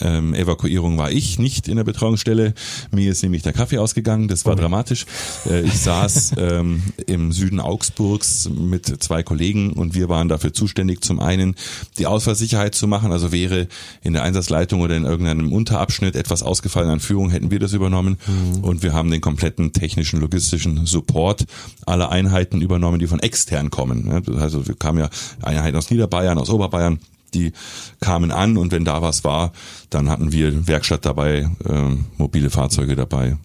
[0.00, 2.54] ähm, Evakuierung war ich nicht in der Betreuungsstelle.
[2.90, 4.28] Mir ist nämlich der Kaffee ausgegangen.
[4.28, 5.06] Das war dramatisch.
[5.48, 11.02] Äh, ich saß ähm, im Süden Augsburgs mit zwei Kollegen und wir waren dafür zuständig,
[11.02, 11.54] zum einen
[11.98, 13.12] die Ausfallsicherheit zu machen.
[13.12, 13.68] Also wäre
[14.02, 18.18] in der Einsatzleitung oder in irgendeinem Unterabschnitt etwas ausgefallen an Führung, hätten wir das übernommen.
[18.26, 18.64] Mhm.
[18.64, 21.44] Und wir haben den kompletten technischen, logistischen Support
[21.86, 24.24] aller Einheiten übernommen, die von extern kommen.
[24.38, 25.10] Also wir kamen ja
[25.42, 27.00] Einheiten aus Niederbayern, aus Oberbayern,
[27.34, 27.52] die
[28.00, 29.52] kamen an und wenn da was war,
[29.90, 33.36] dann hatten wir Werkstatt dabei, äh, mobile Fahrzeuge dabei.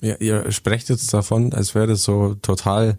[0.00, 2.98] Ja, ihr sprecht jetzt davon, als wäre das so total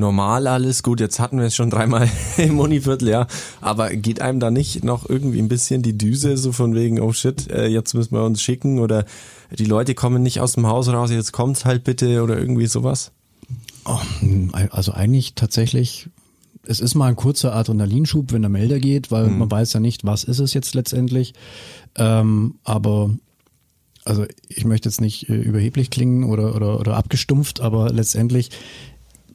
[0.00, 0.82] normal alles.
[0.82, 3.26] Gut, jetzt hatten wir es schon dreimal im Univiertel, ja.
[3.60, 7.12] Aber geht einem da nicht noch irgendwie ein bisschen die Düse so von wegen, oh
[7.12, 9.04] shit, äh, jetzt müssen wir uns schicken oder
[9.56, 13.12] die Leute kommen nicht aus dem Haus raus, jetzt kommt's halt bitte oder irgendwie sowas?
[13.84, 13.98] Oh,
[14.70, 16.08] also eigentlich tatsächlich,
[16.64, 19.38] es ist mal ein kurzer Adrenalinschub, wenn der Melder geht, weil mhm.
[19.38, 21.34] man weiß ja nicht, was ist es jetzt letztendlich.
[21.96, 23.10] Ähm, aber
[24.04, 28.50] also ich möchte jetzt nicht äh, überheblich klingen oder, oder, oder abgestumpft, aber letztendlich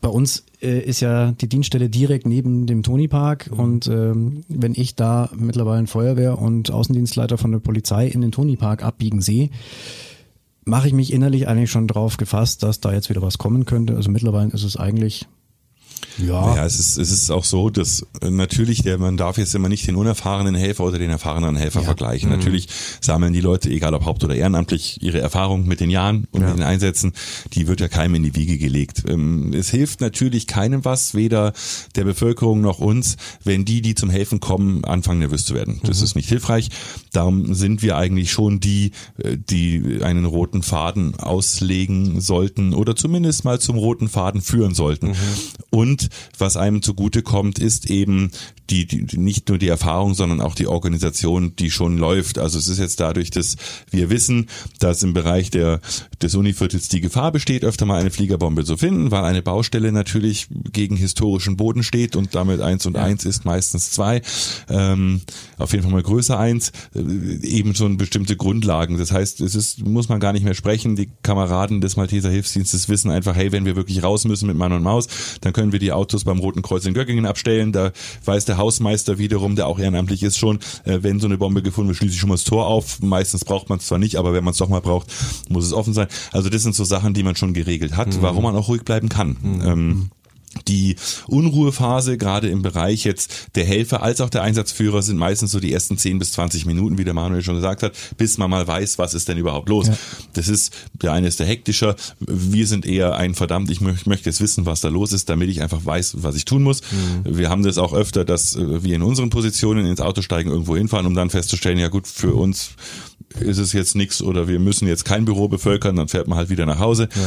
[0.01, 3.59] bei uns äh, ist ja die Dienststelle direkt neben dem Tony Park mhm.
[3.59, 8.31] und ähm, wenn ich da mittlerweile ein Feuerwehr und Außendienstleiter von der Polizei in den
[8.31, 9.49] Tony Park abbiegen sehe,
[10.65, 13.95] mache ich mich innerlich eigentlich schon drauf gefasst, dass da jetzt wieder was kommen könnte.
[13.95, 15.27] Also mittlerweile ist es eigentlich
[16.17, 16.55] ja.
[16.55, 19.69] Ja, es ist, es ist auch so, dass äh, natürlich der, man darf jetzt immer
[19.69, 21.85] nicht den unerfahrenen Helfer oder den erfahrenen Helfer ja.
[21.85, 22.29] vergleichen.
[22.29, 22.37] Mhm.
[22.37, 22.67] Natürlich
[23.01, 26.47] sammeln die Leute, egal ob haupt- oder ehrenamtlich, ihre Erfahrung mit den Jahren und ja.
[26.47, 27.13] mit den Einsätzen.
[27.53, 29.03] Die wird ja keinem in die Wiege gelegt.
[29.07, 31.53] Ähm, es hilft natürlich keinem was, weder
[31.95, 35.81] der Bevölkerung noch uns, wenn die, die zum Helfen kommen, anfangen nervös zu werden.
[35.83, 36.05] Das mhm.
[36.05, 36.69] ist nicht hilfreich.
[37.11, 43.43] Darum sind wir eigentlich schon die, äh, die einen roten Faden auslegen sollten oder zumindest
[43.43, 45.09] mal zum roten Faden führen sollten.
[45.09, 45.15] Mhm.
[45.69, 45.84] Und
[46.37, 48.31] was einem zugute kommt, ist eben
[48.69, 52.39] die, die, nicht nur die Erfahrung, sondern auch die Organisation, die schon läuft.
[52.39, 53.57] Also es ist jetzt dadurch, dass
[53.91, 54.47] wir wissen,
[54.79, 55.81] dass im Bereich der,
[56.21, 60.47] des Univiertels die Gefahr besteht, öfter mal eine Fliegerbombe zu finden, weil eine Baustelle natürlich
[60.49, 63.03] gegen historischen Boden steht und damit eins und ja.
[63.03, 64.21] eins ist meistens zwei.
[64.69, 65.21] Ähm,
[65.57, 66.71] auf jeden Fall mal größer eins.
[66.95, 68.97] Äh, eben schon bestimmte Grundlagen.
[68.97, 70.95] Das heißt, es ist, muss man gar nicht mehr sprechen.
[70.95, 74.71] Die Kameraden des Malteser Hilfsdienstes wissen einfach, hey, wenn wir wirklich raus müssen mit Mann
[74.71, 75.07] und Maus,
[75.41, 77.71] dann können wir die Autos beim Roten Kreuz in Göttingen abstellen.
[77.71, 77.91] Da
[78.25, 81.89] weiß der Hausmeister wiederum, der auch ehrenamtlich ist schon, äh, wenn so eine Bombe gefunden
[81.89, 83.01] wird, schließe ich schon mal das Tor auf.
[83.01, 85.07] Meistens braucht man es zwar nicht, aber wenn man es doch mal braucht,
[85.49, 86.07] muss es offen sein.
[86.31, 88.21] Also das sind so Sachen, die man schon geregelt hat, mhm.
[88.21, 89.37] warum man auch ruhig bleiben kann.
[89.41, 89.61] Mhm.
[89.63, 90.09] Ähm,
[90.67, 90.95] die
[91.27, 95.71] Unruhephase, gerade im Bereich jetzt der Helfer als auch der Einsatzführer, sind meistens so die
[95.71, 98.97] ersten 10 bis 20 Minuten, wie der Manuel schon gesagt hat, bis man mal weiß,
[98.97, 99.87] was ist denn überhaupt los.
[99.87, 99.97] Ja.
[100.33, 104.41] Das ist, der eine ist der hektischer, wir sind eher ein verdammt, ich möchte jetzt
[104.41, 106.81] wissen, was da los ist, damit ich einfach weiß, was ich tun muss.
[106.81, 107.37] Mhm.
[107.37, 110.75] Wir haben das auch öfter, dass äh, wir in unseren Positionen ins Auto steigen, irgendwo
[110.75, 112.71] hinfahren, um dann festzustellen, ja gut, für uns
[113.39, 116.49] ist es jetzt nichts oder wir müssen jetzt kein Büro bevölkern, dann fährt man halt
[116.49, 117.09] wieder nach Hause.
[117.15, 117.21] Ja.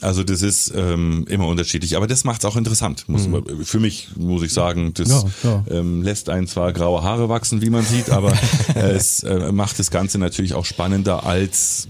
[0.00, 3.08] Also das ist ähm, immer unterschiedlich, aber das macht es auch interessant.
[3.08, 3.64] Muss, mhm.
[3.64, 5.64] Für mich muss ich sagen, das ja, ja.
[5.70, 8.32] Ähm, lässt einen zwar graue Haare wachsen, wie man sieht, aber
[8.74, 11.88] es äh, macht das Ganze natürlich auch spannender als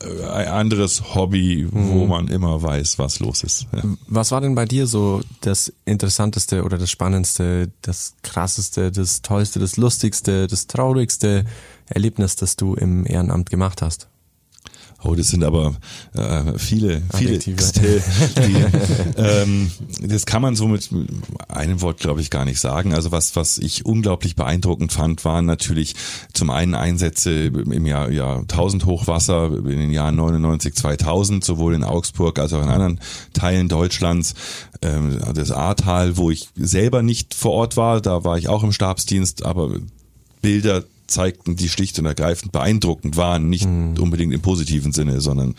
[0.00, 2.08] äh, ein anderes Hobby, wo mhm.
[2.08, 3.66] man immer weiß, was los ist.
[3.72, 3.82] Ja.
[4.08, 9.58] Was war denn bei dir so das Interessanteste oder das Spannendste, das Krasseste, das Tollste,
[9.58, 11.44] das Lustigste, das Traurigste
[11.88, 14.08] Erlebnis, das du im Ehrenamt gemacht hast?
[15.06, 15.76] Oh, das sind aber
[16.14, 18.02] äh, viele, viele Texte.
[18.38, 18.56] Die,
[19.16, 19.70] ähm,
[20.02, 20.90] das kann man so mit
[21.48, 22.92] einem Wort, glaube ich, gar nicht sagen.
[22.92, 25.94] Also was, was ich unglaublich beeindruckend fand, waren natürlich
[26.32, 31.84] zum einen Einsätze im Jahr, Jahr 1000 Hochwasser in den Jahren 99, 2000, sowohl in
[31.84, 33.00] Augsburg als auch in anderen
[33.32, 34.34] Teilen Deutschlands.
[34.82, 38.72] Ähm, das Ahrtal, wo ich selber nicht vor Ort war, da war ich auch im
[38.72, 39.70] Stabsdienst, aber
[40.42, 43.96] Bilder zeigten, die schlicht und ergreifend beeindruckend waren, nicht mhm.
[43.98, 45.54] unbedingt im positiven Sinne, sondern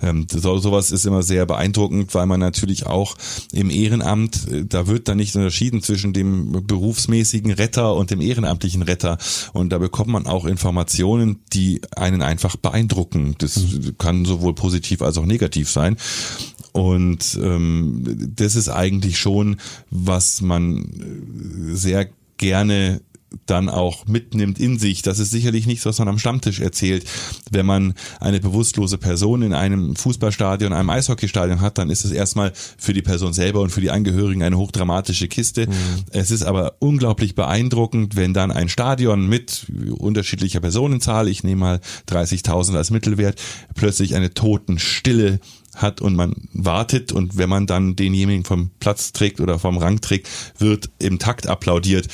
[0.00, 3.16] ähm, so, sowas ist immer sehr beeindruckend, weil man natürlich auch
[3.52, 8.82] im Ehrenamt, äh, da wird dann nicht unterschieden zwischen dem berufsmäßigen Retter und dem ehrenamtlichen
[8.82, 9.18] Retter
[9.52, 13.34] und da bekommt man auch Informationen, die einen einfach beeindrucken.
[13.38, 13.96] Das mhm.
[13.98, 15.96] kann sowohl positiv als auch negativ sein.
[16.72, 19.58] Und ähm, das ist eigentlich schon,
[19.90, 23.02] was man äh, sehr gerne
[23.46, 25.02] dann auch mitnimmt in sich.
[25.02, 27.04] Das ist sicherlich nichts, was man am Stammtisch erzählt.
[27.50, 32.52] Wenn man eine bewusstlose Person in einem Fußballstadion, einem Eishockeystadion hat, dann ist es erstmal
[32.54, 35.66] für die Person selber und für die Angehörigen eine hochdramatische Kiste.
[35.66, 36.04] Mhm.
[36.10, 39.66] Es ist aber unglaublich beeindruckend, wenn dann ein Stadion mit
[39.98, 43.40] unterschiedlicher Personenzahl, ich nehme mal 30.000 als Mittelwert,
[43.74, 45.40] plötzlich eine Totenstille
[45.74, 50.00] hat und man wartet und wenn man dann denjenigen vom Platz trägt oder vom Rang
[50.00, 52.08] trägt, wird im Takt applaudiert.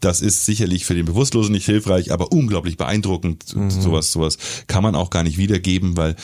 [0.00, 3.56] Das ist sicherlich für den Bewusstlosen nicht hilfreich, aber unglaublich beeindruckend.
[3.56, 3.70] Mhm.
[3.70, 6.16] Sowas, sowas kann man auch gar nicht wiedergeben, weil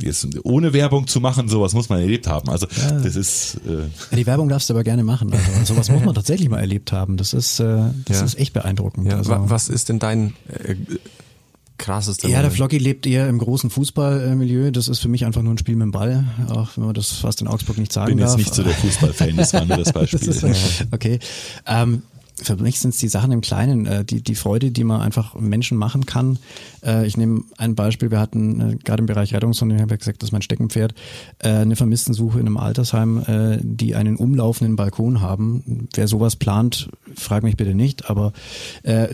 [0.00, 2.48] jetzt ohne Werbung zu machen, sowas muss man erlebt haben.
[2.48, 2.92] Also ja.
[3.00, 3.60] das ist.
[3.66, 5.32] Äh ja, die Werbung darfst du aber gerne machen.
[5.32, 7.16] Also sowas muss man tatsächlich mal erlebt haben.
[7.16, 8.24] Das ist, äh, das ja.
[8.24, 9.12] ist echt beeindruckend.
[9.12, 10.76] Also, was ist denn dein äh,
[11.78, 12.28] krasseste?
[12.28, 14.70] Ja, der Flocky lebt eher im großen Fußballmilieu.
[14.70, 17.12] Das ist für mich einfach nur ein Spiel mit dem Ball, auch wenn man das
[17.12, 18.36] fast in Augsburg nicht sagen darf.
[18.36, 20.20] Bin jetzt nicht so der Fußballfan, das war nur das Beispiel.
[20.26, 21.18] das ist, okay.
[21.66, 22.02] Ähm,
[22.42, 25.34] für mich sind es die Sachen im Kleinen, äh, die, die Freude, die man einfach
[25.34, 26.38] Menschen machen kann.
[26.84, 29.96] Äh, ich nehme ein Beispiel, wir hatten äh, gerade im Bereich Rettungshunde, ich habe ja
[29.96, 30.94] gesagt, das ist mein Steckenpferd,
[31.38, 35.88] äh, eine Vermisstensuche in einem Altersheim, äh, die einen umlaufenden Balkon haben.
[35.94, 38.32] Wer sowas plant, frag mich bitte nicht, aber
[38.82, 39.08] äh,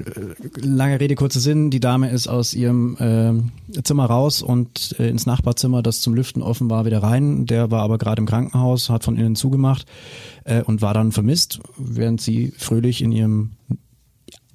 [0.56, 5.26] lange Rede, kurzer Sinn, die Dame ist aus ihrem äh, Zimmer raus und äh, ins
[5.26, 7.46] Nachbarzimmer, das zum Lüften offen war, wieder rein.
[7.46, 9.86] Der war aber gerade im Krankenhaus, hat von innen zugemacht
[10.44, 13.52] äh, und war dann vermisst, während sie fröhlich in ihrem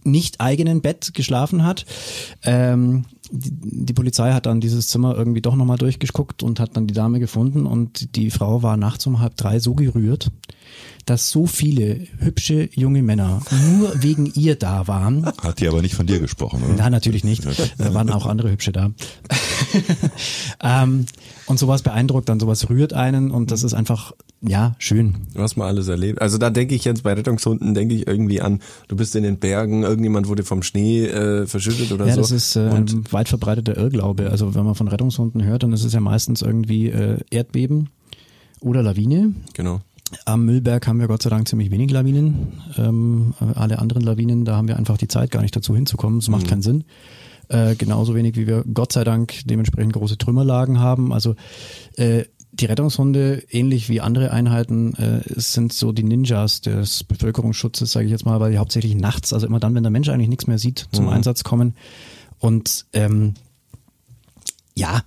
[0.04, 1.86] nicht eigenen Bett geschlafen hat.
[2.44, 3.52] Ähm, die,
[3.86, 7.20] die, Polizei hat dann dieses Zimmer irgendwie doch nochmal durchgeguckt und hat dann die Dame
[7.20, 10.32] gefunden und die Frau war nachts um halb drei so gerührt,
[11.06, 13.42] dass so viele hübsche junge Männer
[13.78, 15.26] nur wegen ihr da waren.
[15.26, 16.74] Hat die aber nicht von dir gesprochen, oder?
[16.74, 17.46] Nein, natürlich nicht.
[17.78, 18.92] Da waren auch andere hübsche da.
[20.64, 21.06] ähm,
[21.46, 25.16] und sowas beeindruckt dann, sowas rührt einen und das ist einfach ja, schön.
[25.34, 26.22] Was man alles erlebt.
[26.22, 29.38] Also da denke ich jetzt bei Rettungshunden, denke ich irgendwie an, du bist in den
[29.38, 32.18] Bergen, irgendjemand wurde vom Schnee äh, verschüttet oder ja, so.
[32.18, 34.30] Ja, das ist äh, ein weit verbreiteter Irrglaube.
[34.30, 37.90] Also wenn man von Rettungshunden hört, dann ist es ja meistens irgendwie äh, Erdbeben
[38.62, 39.34] oder Lawine.
[39.54, 39.82] Genau.
[40.26, 42.54] Am Müllberg haben wir Gott sei Dank ziemlich wenig Lawinen.
[42.78, 46.20] Ähm, alle anderen Lawinen, da haben wir einfach die Zeit gar nicht dazu hinzukommen.
[46.20, 46.50] Das macht mhm.
[46.50, 46.84] keinen Sinn.
[47.50, 51.12] Äh, genauso wenig wie wir Gott sei Dank dementsprechend große Trümmerlagen haben.
[51.12, 51.36] Also
[51.98, 52.24] äh,
[52.60, 58.12] die Rettungshunde, ähnlich wie andere Einheiten, äh, sind so die Ninjas des Bevölkerungsschutzes, sage ich
[58.12, 60.60] jetzt mal, weil die hauptsächlich nachts, also immer dann, wenn der Mensch eigentlich nichts mehr
[60.60, 61.12] sieht, zum mhm.
[61.12, 61.76] Einsatz kommen.
[62.38, 63.34] Und ähm,
[64.76, 65.04] ja,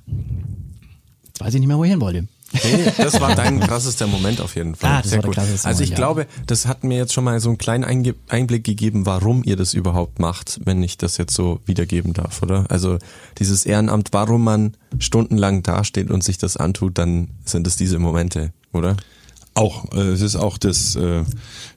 [1.27, 2.27] jetzt weiß ich nicht mehr, wo ich hin wollte.
[2.53, 4.91] Nee, das war dein krassester Moment auf jeden Fall.
[4.91, 5.39] Ah, das Sehr war gut.
[5.39, 5.97] Also ich ja.
[5.97, 7.85] glaube, das hat mir jetzt schon mal so einen kleinen
[8.29, 12.67] Einblick gegeben, warum ihr das überhaupt macht, wenn ich das jetzt so wiedergeben darf, oder?
[12.69, 12.99] Also
[13.39, 18.53] dieses Ehrenamt, warum man stundenlang dasteht und sich das antut, dann sind es diese Momente,
[18.73, 18.97] oder?
[19.55, 21.25] Auch, äh, es ist auch das, äh,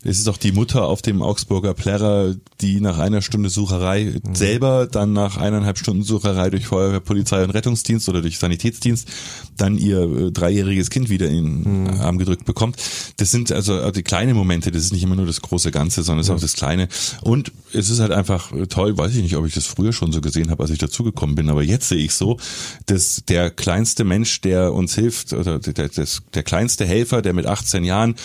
[0.04, 4.34] es ist auch die Mutter auf dem Augsburger Plärrer, die nach einer Stunde Sucherei mhm.
[4.36, 9.10] selber, dann nach eineinhalb Stunden Sucherei durch Feuerwehr, Polizei und Rettungsdienst oder durch Sanitätsdienst,
[9.58, 12.02] dann ihr äh, dreijähriges Kind wieder in den mhm.
[12.02, 12.78] Arm gedrückt bekommt.
[13.18, 16.22] Das sind also die kleinen Momente, das ist nicht immer nur das große Ganze, sondern
[16.22, 16.88] es ist auch das Kleine.
[17.22, 20.22] Und es ist halt einfach toll, weiß ich nicht, ob ich das früher schon so
[20.22, 22.38] gesehen habe, als ich dazugekommen bin, aber jetzt sehe ich so,
[22.86, 27.46] dass der kleinste Mensch, der uns hilft, oder der, der, der kleinste Helfer, der mit
[27.66, 28.16] 18 Jahren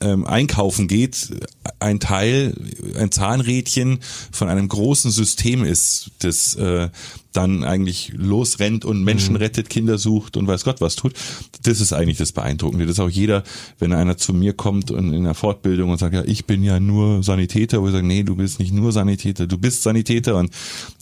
[0.00, 1.30] ähm, einkaufen geht,
[1.78, 2.54] ein Teil,
[2.96, 4.00] ein Zahnrädchen
[4.32, 6.88] von einem großen System ist, das äh,
[7.32, 9.40] dann eigentlich losrennt und Menschen mhm.
[9.40, 11.12] rettet, Kinder sucht und weiß Gott was tut.
[11.62, 12.86] Das ist eigentlich das Beeindruckende.
[12.86, 13.44] Das ist auch jeder,
[13.78, 16.80] wenn einer zu mir kommt und in der Fortbildung und sagt, ja, ich bin ja
[16.80, 20.52] nur Sanitäter, wo ich sage, nee, du bist nicht nur Sanitäter, du bist Sanitäter und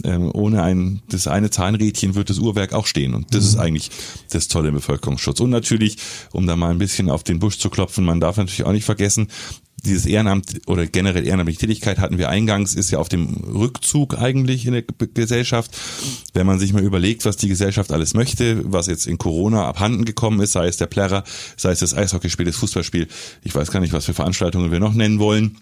[0.04, 3.14] ähm, ohne ein, das eine Zahnrädchen wird das Uhrwerk auch stehen.
[3.14, 3.48] Und das mhm.
[3.48, 3.90] ist eigentlich
[4.30, 5.40] das Tolle im Bevölkerungsschutz.
[5.40, 5.96] Und natürlich,
[6.32, 8.84] um da mal ein bisschen auf den Busch zu klopfen, man darf natürlich auch nicht
[8.84, 9.28] vergessen,
[9.87, 14.66] dieses Ehrenamt oder generell ehrenamtliche Tätigkeit hatten wir eingangs, ist ja auf dem Rückzug eigentlich
[14.66, 15.76] in der Gesellschaft.
[16.34, 20.05] Wenn man sich mal überlegt, was die Gesellschaft alles möchte, was jetzt in Corona abhanden
[20.05, 21.24] gekommen ist, sei es der Plärrer,
[21.57, 23.09] sei es das Eishockeyspiel, das Fußballspiel,
[23.43, 25.59] ich weiß gar nicht, was für Veranstaltungen wir noch nennen wollen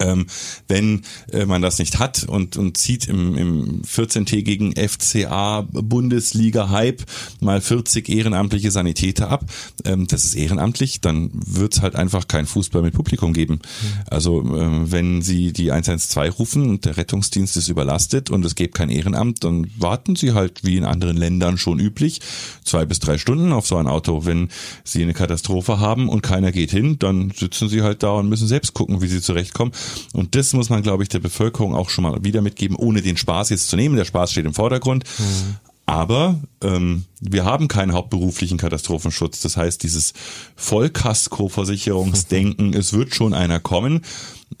[0.00, 0.26] ähm,
[0.68, 7.02] wenn äh, man das nicht hat und, und zieht im, im 14-tägigen FCA Bundesliga Hype
[7.40, 9.44] mal 40 ehrenamtliche Sanitäter ab,
[9.84, 13.54] ähm, das ist ehrenamtlich, dann wird es halt einfach kein Fußball mit Publikum geben.
[13.54, 14.00] Mhm.
[14.06, 18.74] Also ähm, wenn Sie die 112 rufen und der Rettungsdienst ist überlastet und es gibt
[18.74, 22.20] kein Ehrenamt, dann warten Sie halt wie in anderen Ländern schon üblich
[22.64, 24.24] zwei bis drei Stunden auf so ein Auto.
[24.24, 24.48] Wenn
[24.82, 28.48] Sie eine Katastrophe haben und keiner geht hin, dann sitzen Sie halt da und müssen
[28.48, 29.73] selbst gucken, wie Sie zurechtkommen.
[30.12, 33.16] Und das muss man, glaube ich, der Bevölkerung auch schon mal wieder mitgeben, ohne den
[33.16, 33.96] Spaß jetzt zu nehmen.
[33.96, 35.04] Der Spaß steht im Vordergrund.
[35.18, 35.56] Mhm.
[35.86, 39.42] Aber ähm, wir haben keinen hauptberuflichen Katastrophenschutz.
[39.42, 40.14] Das heißt, dieses
[40.56, 44.00] Vollkasko-Versicherungsdenken, es wird schon einer kommen.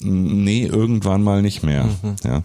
[0.00, 1.84] Nee, irgendwann mal nicht mehr.
[1.84, 2.16] Mhm.
[2.24, 2.42] Ja.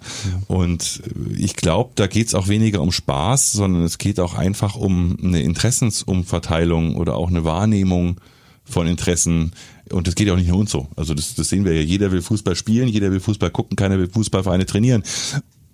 [0.47, 1.01] Und
[1.35, 5.17] ich glaube, da geht es auch weniger um Spaß, sondern es geht auch einfach um
[5.21, 8.21] eine Interessensumverteilung oder auch eine Wahrnehmung
[8.63, 9.51] von Interessen.
[9.91, 10.87] Und das geht ja auch nicht nur uns so.
[10.95, 11.81] Also das, das sehen wir ja.
[11.81, 15.03] Jeder will Fußball spielen, jeder will Fußball gucken, keiner will Fußballvereine trainieren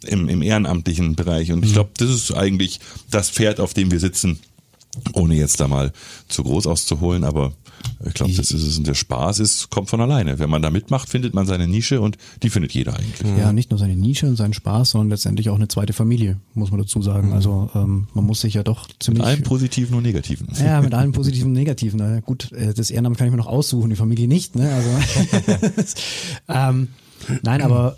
[0.05, 1.51] im, im ehrenamtlichen Bereich.
[1.51, 1.75] Und ich mhm.
[1.75, 2.79] glaube, das ist eigentlich
[3.11, 4.39] das Pferd, auf dem wir sitzen,
[5.13, 5.91] ohne jetzt da mal
[6.29, 7.53] zu groß auszuholen, aber
[8.05, 8.77] ich glaube, das ist es.
[8.77, 10.39] Und der Spaß ist, kommt von alleine.
[10.39, 13.37] Wenn man da mitmacht, findet man seine Nische und die findet jeder eigentlich.
[13.37, 16.71] Ja, nicht nur seine Nische und seinen Spaß, sondern letztendlich auch eine zweite Familie, muss
[16.71, 17.33] man dazu sagen.
[17.33, 19.23] Also ähm, man muss sich ja doch ziemlich.
[19.23, 20.47] Mit allen positiven und negativen.
[20.59, 21.99] Ja, mit allen positiven und negativen.
[21.99, 24.55] Na gut, äh, das Ehrenamt kann ich mir noch aussuchen, die Familie nicht.
[24.55, 24.71] Ne?
[24.73, 24.89] Also
[26.49, 26.89] ähm,
[27.43, 27.97] nein, aber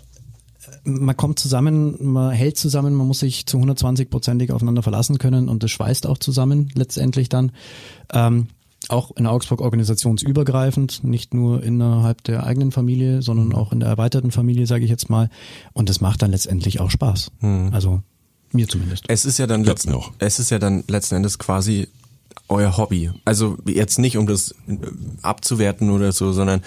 [0.84, 5.62] man kommt zusammen, man hält zusammen, man muss sich zu 120-prozentig aufeinander verlassen können und
[5.62, 7.52] das schweißt auch zusammen letztendlich dann.
[8.12, 8.48] Ähm,
[8.88, 14.30] auch in Augsburg organisationsübergreifend, nicht nur innerhalb der eigenen Familie, sondern auch in der erweiterten
[14.30, 15.28] Familie, sage ich jetzt mal.
[15.72, 17.30] Und das macht dann letztendlich auch Spaß.
[17.40, 17.70] Mhm.
[17.72, 18.02] Also
[18.52, 19.04] mir zumindest.
[19.08, 21.88] Es ist ja dann letzten, es ist ja dann letzten Endes quasi
[22.48, 23.10] euer Hobby.
[23.24, 24.54] Also jetzt nicht, um das
[25.22, 26.62] abzuwerten oder so, sondern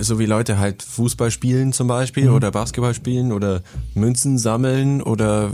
[0.00, 2.34] so wie Leute halt Fußball spielen zum Beispiel mhm.
[2.34, 3.62] oder Basketball spielen oder
[3.94, 5.50] Münzen sammeln oder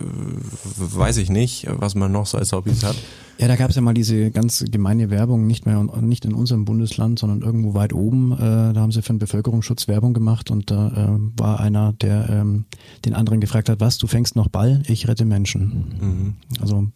[0.76, 2.96] weiß ich nicht, was man noch so als Hobbys hat.
[3.38, 6.64] Ja, da gab es ja mal diese ganz gemeine Werbung, nicht mehr nicht in unserem
[6.64, 8.32] Bundesland, sondern irgendwo weit oben.
[8.32, 12.28] Äh, da haben sie für den Bevölkerungsschutz Werbung gemacht und da äh, war einer, der
[12.28, 12.66] ähm,
[13.04, 15.94] den anderen gefragt hat, was, du fängst noch Ball, ich rette Menschen.
[16.00, 16.34] Mhm.
[16.60, 16.76] Also,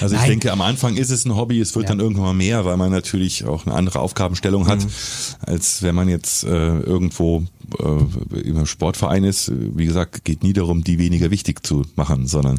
[0.00, 0.30] also ich Nein.
[0.30, 1.90] denke, am Anfang ist es ein Hobby, es wird ja.
[1.90, 4.90] dann irgendwann mal mehr, weil man natürlich auch eine andere Aufgabenstellung hat, mhm.
[5.40, 7.44] als wenn man jetzt äh, irgendwo
[7.78, 12.58] äh, im Sportverein ist, wie gesagt, geht nie darum, die weniger wichtig zu machen, sondern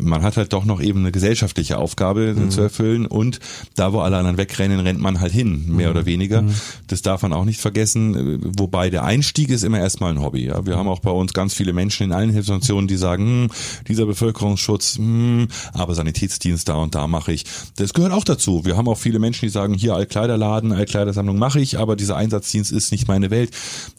[0.00, 2.50] man hat halt doch noch eben eine gesellschaftliche Aufgabe mhm.
[2.50, 3.40] zu erfüllen und
[3.74, 5.96] da, wo alle anderen wegrennen, rennt man halt hin, mehr mhm.
[5.96, 6.42] oder weniger.
[6.42, 6.54] Mhm.
[6.88, 10.46] Das darf man auch nicht vergessen, wobei der Einstieg ist immer erstmal ein Hobby.
[10.46, 10.66] Ja.
[10.66, 13.50] Wir haben auch bei uns ganz viele Menschen in allen Hilfsorganisationen, die sagen, hm,
[13.88, 17.44] dieser Bevölkerungsschutz, hm, aber Sanitätsdienst da und da mache ich.
[17.76, 18.64] Das gehört auch dazu.
[18.64, 22.72] Wir haben auch viele Menschen, die sagen, hier Altkleiderladen, Altkleidersammlung mache ich, aber dieser Einsatzdienst
[22.72, 23.50] ist nicht meine Welt.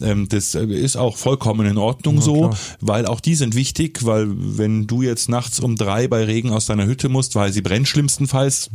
[0.01, 2.57] Ähm, das äh, ist auch vollkommen in Ordnung ja, so, klar.
[2.81, 6.65] weil auch die sind wichtig, weil wenn du jetzt nachts um drei bei Regen aus
[6.65, 8.69] deiner Hütte musst, weil sie brennt schlimmstenfalls,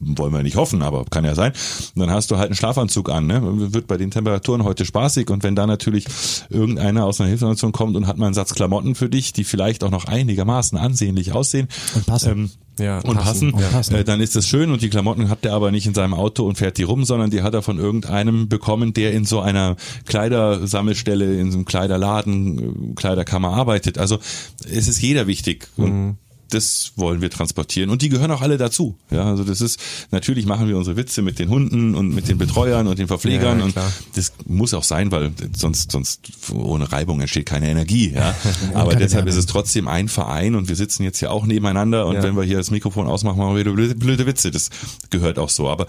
[0.00, 1.52] wollen wir nicht hoffen, aber kann ja sein.
[1.94, 3.40] dann hast du halt einen Schlafanzug an, ne?
[3.72, 6.06] Wird bei den Temperaturen heute spaßig und wenn da natürlich
[6.50, 9.82] irgendeiner aus einer Hilfsorganisation kommt und hat mal einen Satz Klamotten für dich, die vielleicht
[9.84, 12.30] auch noch einigermaßen ansehnlich aussehen und passen.
[12.30, 13.96] Ähm, ja, und passen, passen.
[13.96, 16.46] Äh, dann ist das schön und die Klamotten hat er aber nicht in seinem Auto
[16.46, 19.74] und fährt die rum, sondern die hat er von irgendeinem bekommen, der in so einer
[20.06, 23.98] Kleidersammelstelle, in so einem Kleiderladen, äh, Kleiderkammer arbeitet.
[23.98, 24.18] Also
[24.64, 25.68] es ist jeder wichtig.
[25.76, 26.16] Und mhm
[26.50, 28.96] das wollen wir transportieren und die gehören auch alle dazu.
[29.10, 29.80] Ja, also das ist
[30.10, 33.58] natürlich machen wir unsere Witze mit den Hunden und mit den Betreuern und den Verpflegern
[33.58, 33.74] ja, und
[34.14, 36.20] das muss auch sein, weil sonst sonst
[36.52, 38.12] ohne Reibung entsteht keine Energie.
[38.12, 38.34] Ja,
[38.74, 42.16] aber deshalb ist es trotzdem ein Verein und wir sitzen jetzt hier auch nebeneinander und
[42.16, 42.22] ja.
[42.22, 44.50] wenn wir hier das Mikrofon ausmachen, machen wir wieder blöde, blöde Witze.
[44.50, 44.70] Das
[45.10, 45.68] gehört auch so.
[45.68, 45.86] Aber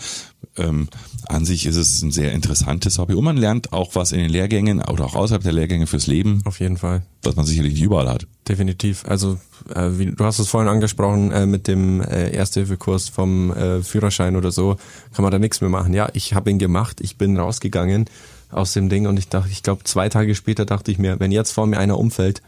[0.58, 0.90] ähm,
[1.28, 4.30] an sich ist es ein sehr interessantes Hobby und man lernt auch was in den
[4.30, 6.42] Lehrgängen oder auch außerhalb der Lehrgänge fürs Leben.
[6.46, 7.04] Auf jeden Fall.
[7.24, 8.28] Was man sicherlich nicht überall hat.
[8.50, 9.06] Definitiv.
[9.08, 9.38] Also
[9.76, 14.36] äh, wie, du hast es vorhin angesprochen äh, mit dem äh, Ersthilfekurs vom äh, Führerschein
[14.36, 14.78] oder so,
[15.14, 15.94] kann man da nichts mehr machen.
[15.94, 18.10] Ja, ich habe ihn gemacht, ich bin rausgegangen
[18.50, 21.32] aus dem Ding und ich dachte, ich glaube zwei Tage später dachte ich mir, wenn
[21.32, 22.42] jetzt vor mir einer umfällt,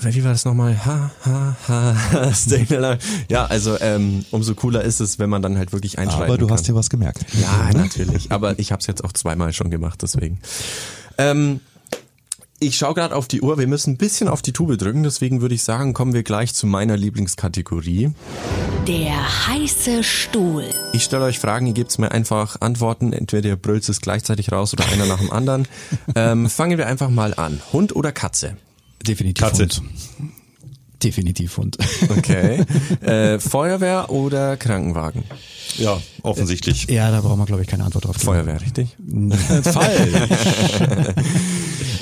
[0.00, 0.84] wie war das nochmal?
[0.84, 2.98] Ha, ha, ha, stay alive.
[3.28, 6.46] Ja, also ähm, umso cooler ist es, wenn man dann halt wirklich einschalten Aber du
[6.46, 6.54] kann.
[6.54, 7.24] hast dir was gemerkt.
[7.40, 8.32] Ja, natürlich.
[8.32, 10.40] Aber ich habe es jetzt auch zweimal schon gemacht, deswegen.
[11.16, 11.60] Ähm,
[12.60, 13.58] ich schaue gerade auf die Uhr.
[13.58, 15.02] Wir müssen ein bisschen auf die Tube drücken.
[15.02, 18.10] Deswegen würde ich sagen, kommen wir gleich zu meiner Lieblingskategorie.
[18.86, 20.64] Der heiße Stuhl.
[20.92, 23.12] Ich stelle euch Fragen, ihr gebt mir einfach Antworten.
[23.12, 25.66] Entweder ihr brüllt es gleichzeitig raus oder einer nach dem anderen.
[26.14, 27.60] Ähm, fangen wir einfach mal an.
[27.72, 28.56] Hund oder Katze?
[29.06, 29.62] Definitiv Katze.
[29.62, 29.82] Hund.
[31.02, 31.78] Definitiv Hund.
[32.08, 32.64] Okay.
[33.02, 35.24] äh, Feuerwehr oder Krankenwagen?
[35.76, 36.88] Ja, offensichtlich.
[36.88, 38.16] Ja, da brauchen wir, glaube ich, keine Antwort drauf.
[38.16, 38.26] geben.
[38.26, 38.96] Feuerwehr, richtig?
[39.62, 41.14] Fall.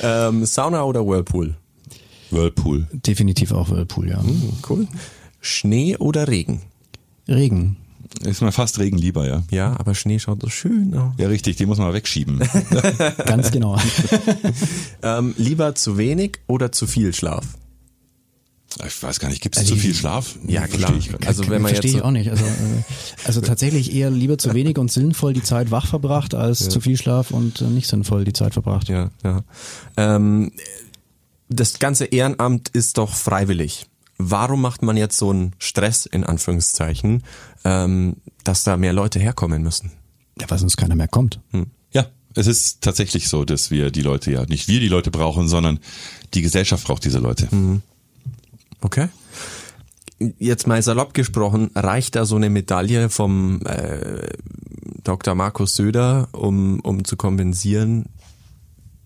[0.02, 1.56] Ähm, Sauna oder Whirlpool?
[2.30, 2.86] Whirlpool.
[2.92, 4.22] Definitiv auch Whirlpool, ja.
[4.68, 4.86] Cool.
[5.40, 6.62] Schnee oder Regen?
[7.28, 7.76] Regen.
[8.24, 9.42] Ist mir fast Regen lieber, ja.
[9.50, 11.12] Ja, aber Schnee schaut so schön aus.
[11.18, 12.40] Ja, richtig, den muss man wegschieben.
[13.26, 13.76] Ganz genau.
[15.02, 17.44] Ähm, lieber zu wenig oder zu viel Schlaf?
[18.84, 20.36] Ich weiß gar nicht, gibt es zu viel Schlaf?
[20.46, 21.20] Ja, Verstehe klar.
[21.26, 22.30] Also wenn man Verstehe jetzt ich auch nicht.
[22.30, 22.82] Also, äh,
[23.24, 26.96] also tatsächlich eher lieber zu wenig und sinnvoll die Zeit wach verbracht, als zu viel
[26.96, 28.88] Schlaf und äh, nicht sinnvoll die Zeit verbracht.
[28.88, 29.42] ja, ja.
[29.96, 30.52] Ähm,
[31.48, 33.86] das ganze Ehrenamt ist doch freiwillig.
[34.18, 37.22] Warum macht man jetzt so einen Stress in Anführungszeichen,
[37.64, 39.92] ähm, dass da mehr Leute herkommen müssen?
[40.40, 41.40] Ja, weil sonst keiner mehr kommt.
[41.92, 45.48] Ja, es ist tatsächlich so, dass wir die Leute ja, nicht wir die Leute brauchen,
[45.48, 45.78] sondern
[46.34, 47.48] die Gesellschaft braucht diese Leute.
[48.80, 49.08] Okay.
[50.38, 54.28] Jetzt mal salopp gesprochen, reicht da so eine Medaille vom äh,
[55.04, 55.34] Dr.
[55.34, 58.06] Markus Söder, um, um zu kompensieren,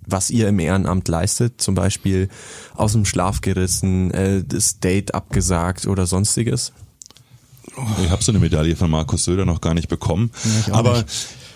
[0.07, 1.61] was ihr im Ehrenamt leistet?
[1.61, 2.29] Zum Beispiel
[2.75, 6.73] aus dem Schlaf gerissen, äh, das Date abgesagt oder sonstiges?
[8.03, 10.31] Ich habe so eine Medaille von Markus Söder noch gar nicht bekommen.
[10.71, 11.05] auch aber äh,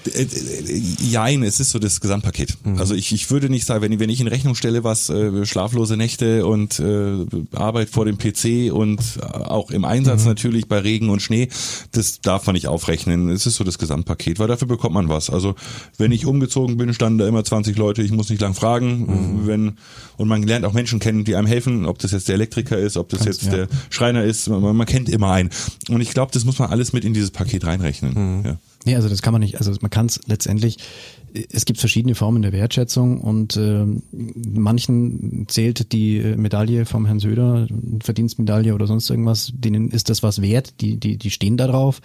[0.06, 2.56] jein, es ist so das Gesamtpaket.
[2.78, 5.44] Also ich, ich würde nicht sagen, wenn ich, wenn ich in Rechnung stelle, was äh,
[5.46, 10.78] schlaflose Nächte und äh, Arbeit vor dem PC und äh, auch im Einsatz natürlich bei
[10.78, 11.48] Regen und Schnee,
[11.92, 13.30] das darf man nicht aufrechnen.
[13.30, 15.30] Es ist so das Gesamtpaket, weil dafür bekommt man was.
[15.30, 15.54] Also
[15.98, 19.46] wenn ich umgezogen bin, standen da immer 20 Leute, ich muss nicht lang fragen.
[19.46, 19.78] Wenn
[20.16, 22.96] und man lernt auch Menschen kennen, die einem helfen, ob das jetzt der Elektriker ist,
[22.96, 23.58] ob das Ganz, jetzt ja.
[23.58, 25.50] der Schreiner ist, man, man kennt immer einen.
[25.88, 28.42] Und ich glaube, das muss man alles mit in dieses Paket reinrechnen.
[28.44, 28.58] Ja.
[28.84, 30.78] Nee, also das kann man nicht, also man kann es letztendlich,
[31.50, 37.18] es gibt verschiedene Formen der Wertschätzung und ähm, manchen zählt die äh, Medaille vom Herrn
[37.18, 37.66] Söder,
[38.02, 42.02] Verdienstmedaille oder sonst irgendwas, denen ist das was wert, die, die, die stehen da drauf.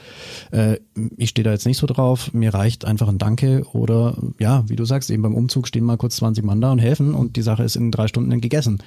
[0.51, 0.77] Äh,
[1.17, 4.77] ich stehe da jetzt nicht so drauf, mir reicht einfach ein Danke oder ja, wie
[4.77, 7.41] du sagst, eben beim Umzug stehen mal kurz 20 Mann da und helfen und die
[7.41, 8.79] Sache ist in drei Stunden gegessen.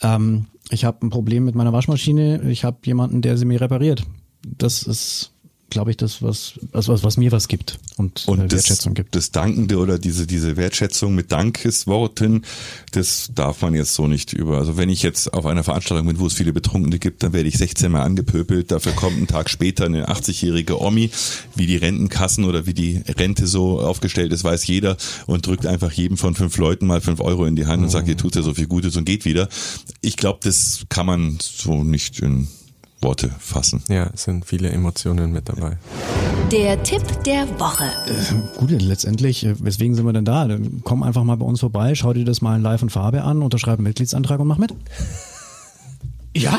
[0.00, 4.04] Ähm, ich habe ein Problem mit meiner Waschmaschine, ich habe jemanden, der sie mir repariert.
[4.46, 5.32] Das ist,
[5.70, 8.94] glaube ich, das, was, also was, was mir was gibt und, Und äh, das, Wertschätzung
[8.94, 9.14] gibt.
[9.14, 12.44] das Dankende oder diese, diese Wertschätzung mit Dankesworten,
[12.92, 14.58] das darf man jetzt so nicht über.
[14.58, 17.48] Also wenn ich jetzt auf einer Veranstaltung bin, wo es viele Betrunkene gibt, dann werde
[17.48, 18.70] ich 16 Mal angepöbelt.
[18.70, 21.10] Dafür kommt einen Tag später eine 80-jährige Omi,
[21.54, 24.96] wie die Rentenkassen oder wie die Rente so aufgestellt ist, weiß jeder
[25.26, 28.08] und drückt einfach jedem von fünf Leuten mal fünf Euro in die Hand und sagt,
[28.08, 29.48] ihr tut ja so viel Gutes und geht wieder.
[30.00, 32.48] Ich glaube, das kann man so nicht in
[33.00, 33.82] Worte fassen.
[33.88, 35.78] Ja, es sind viele Emotionen mit dabei.
[36.50, 37.84] Der Tipp der Woche.
[38.56, 40.46] Gut, letztendlich, äh, weswegen sind wir denn da?
[40.48, 43.22] Dann Komm einfach mal bei uns vorbei, schau dir das mal in Live und Farbe
[43.22, 44.74] an, unterschreib einen Mitgliedsantrag und mach mit.
[46.36, 46.58] Ja,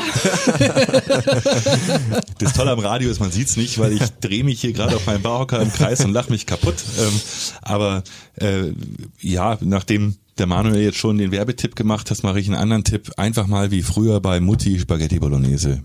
[2.38, 5.06] Das Tolle am Radio ist, man sieht's nicht, weil ich drehe mich hier gerade auf
[5.06, 6.76] meinem Barhocker im Kreis und lache mich kaputt.
[6.98, 7.20] Ähm,
[7.62, 8.02] aber
[8.36, 8.72] äh,
[9.20, 13.10] ja, nachdem der Manuel jetzt schon den Werbetipp gemacht hat, mache ich einen anderen Tipp.
[13.16, 15.82] Einfach mal wie früher bei Mutti Spaghetti Bolognese.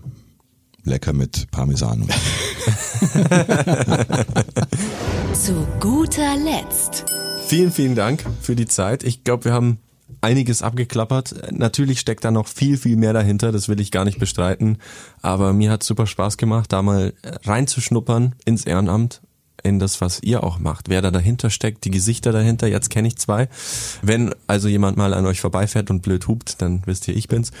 [0.86, 2.06] Lecker mit Parmesan.
[5.34, 7.04] Zu guter Letzt.
[7.46, 9.02] Vielen, vielen Dank für die Zeit.
[9.02, 9.78] Ich glaube, wir haben
[10.20, 11.52] einiges abgeklappert.
[11.52, 14.78] Natürlich steckt da noch viel, viel mehr dahinter, das will ich gar nicht bestreiten.
[15.22, 17.12] Aber mir hat super Spaß gemacht, da mal
[17.44, 19.22] reinzuschnuppern ins Ehrenamt,
[19.66, 20.88] in das, was ihr auch macht.
[20.88, 23.48] Wer da dahinter steckt, die Gesichter dahinter, jetzt kenne ich zwei.
[24.02, 27.52] Wenn also jemand mal an euch vorbeifährt und blöd hupt, dann wisst ihr, ich bin's.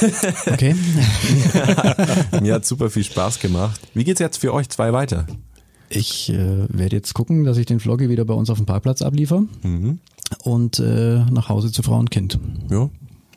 [0.46, 0.74] okay.
[2.40, 3.80] Mir hat super viel Spaß gemacht.
[3.94, 5.26] Wie geht's jetzt für euch zwei weiter?
[5.88, 9.02] Ich äh, werde jetzt gucken, dass ich den Vloggy wieder bei uns auf dem Parkplatz
[9.02, 9.44] abliefere
[10.42, 12.38] und äh, nach Hause zu Frau und Kind.
[12.70, 12.88] Ja,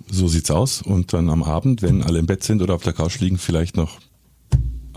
[0.10, 0.82] So sieht's aus.
[0.82, 3.76] Und dann am Abend, wenn alle im Bett sind oder auf der Couch liegen, vielleicht
[3.78, 4.00] noch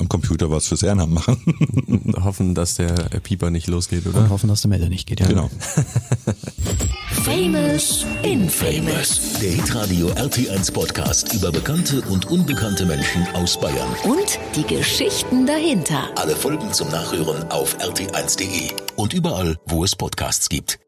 [0.00, 2.14] am Computer was fürs Ehrenamt machen.
[2.24, 4.30] hoffen, dass der Pieper nicht losgeht, Und oder?
[4.30, 5.20] hoffen, dass der Melder nicht geht.
[5.20, 5.26] Ja.
[5.28, 5.50] genau.
[7.24, 9.34] Famous Infamous.
[9.40, 13.88] Der Hitradio RT1 Podcast über bekannte und unbekannte Menschen aus Bayern.
[14.04, 16.08] Und die Geschichten dahinter.
[16.16, 20.78] Alle Folgen zum Nachhören auf rt1.de und überall, wo es Podcasts gibt.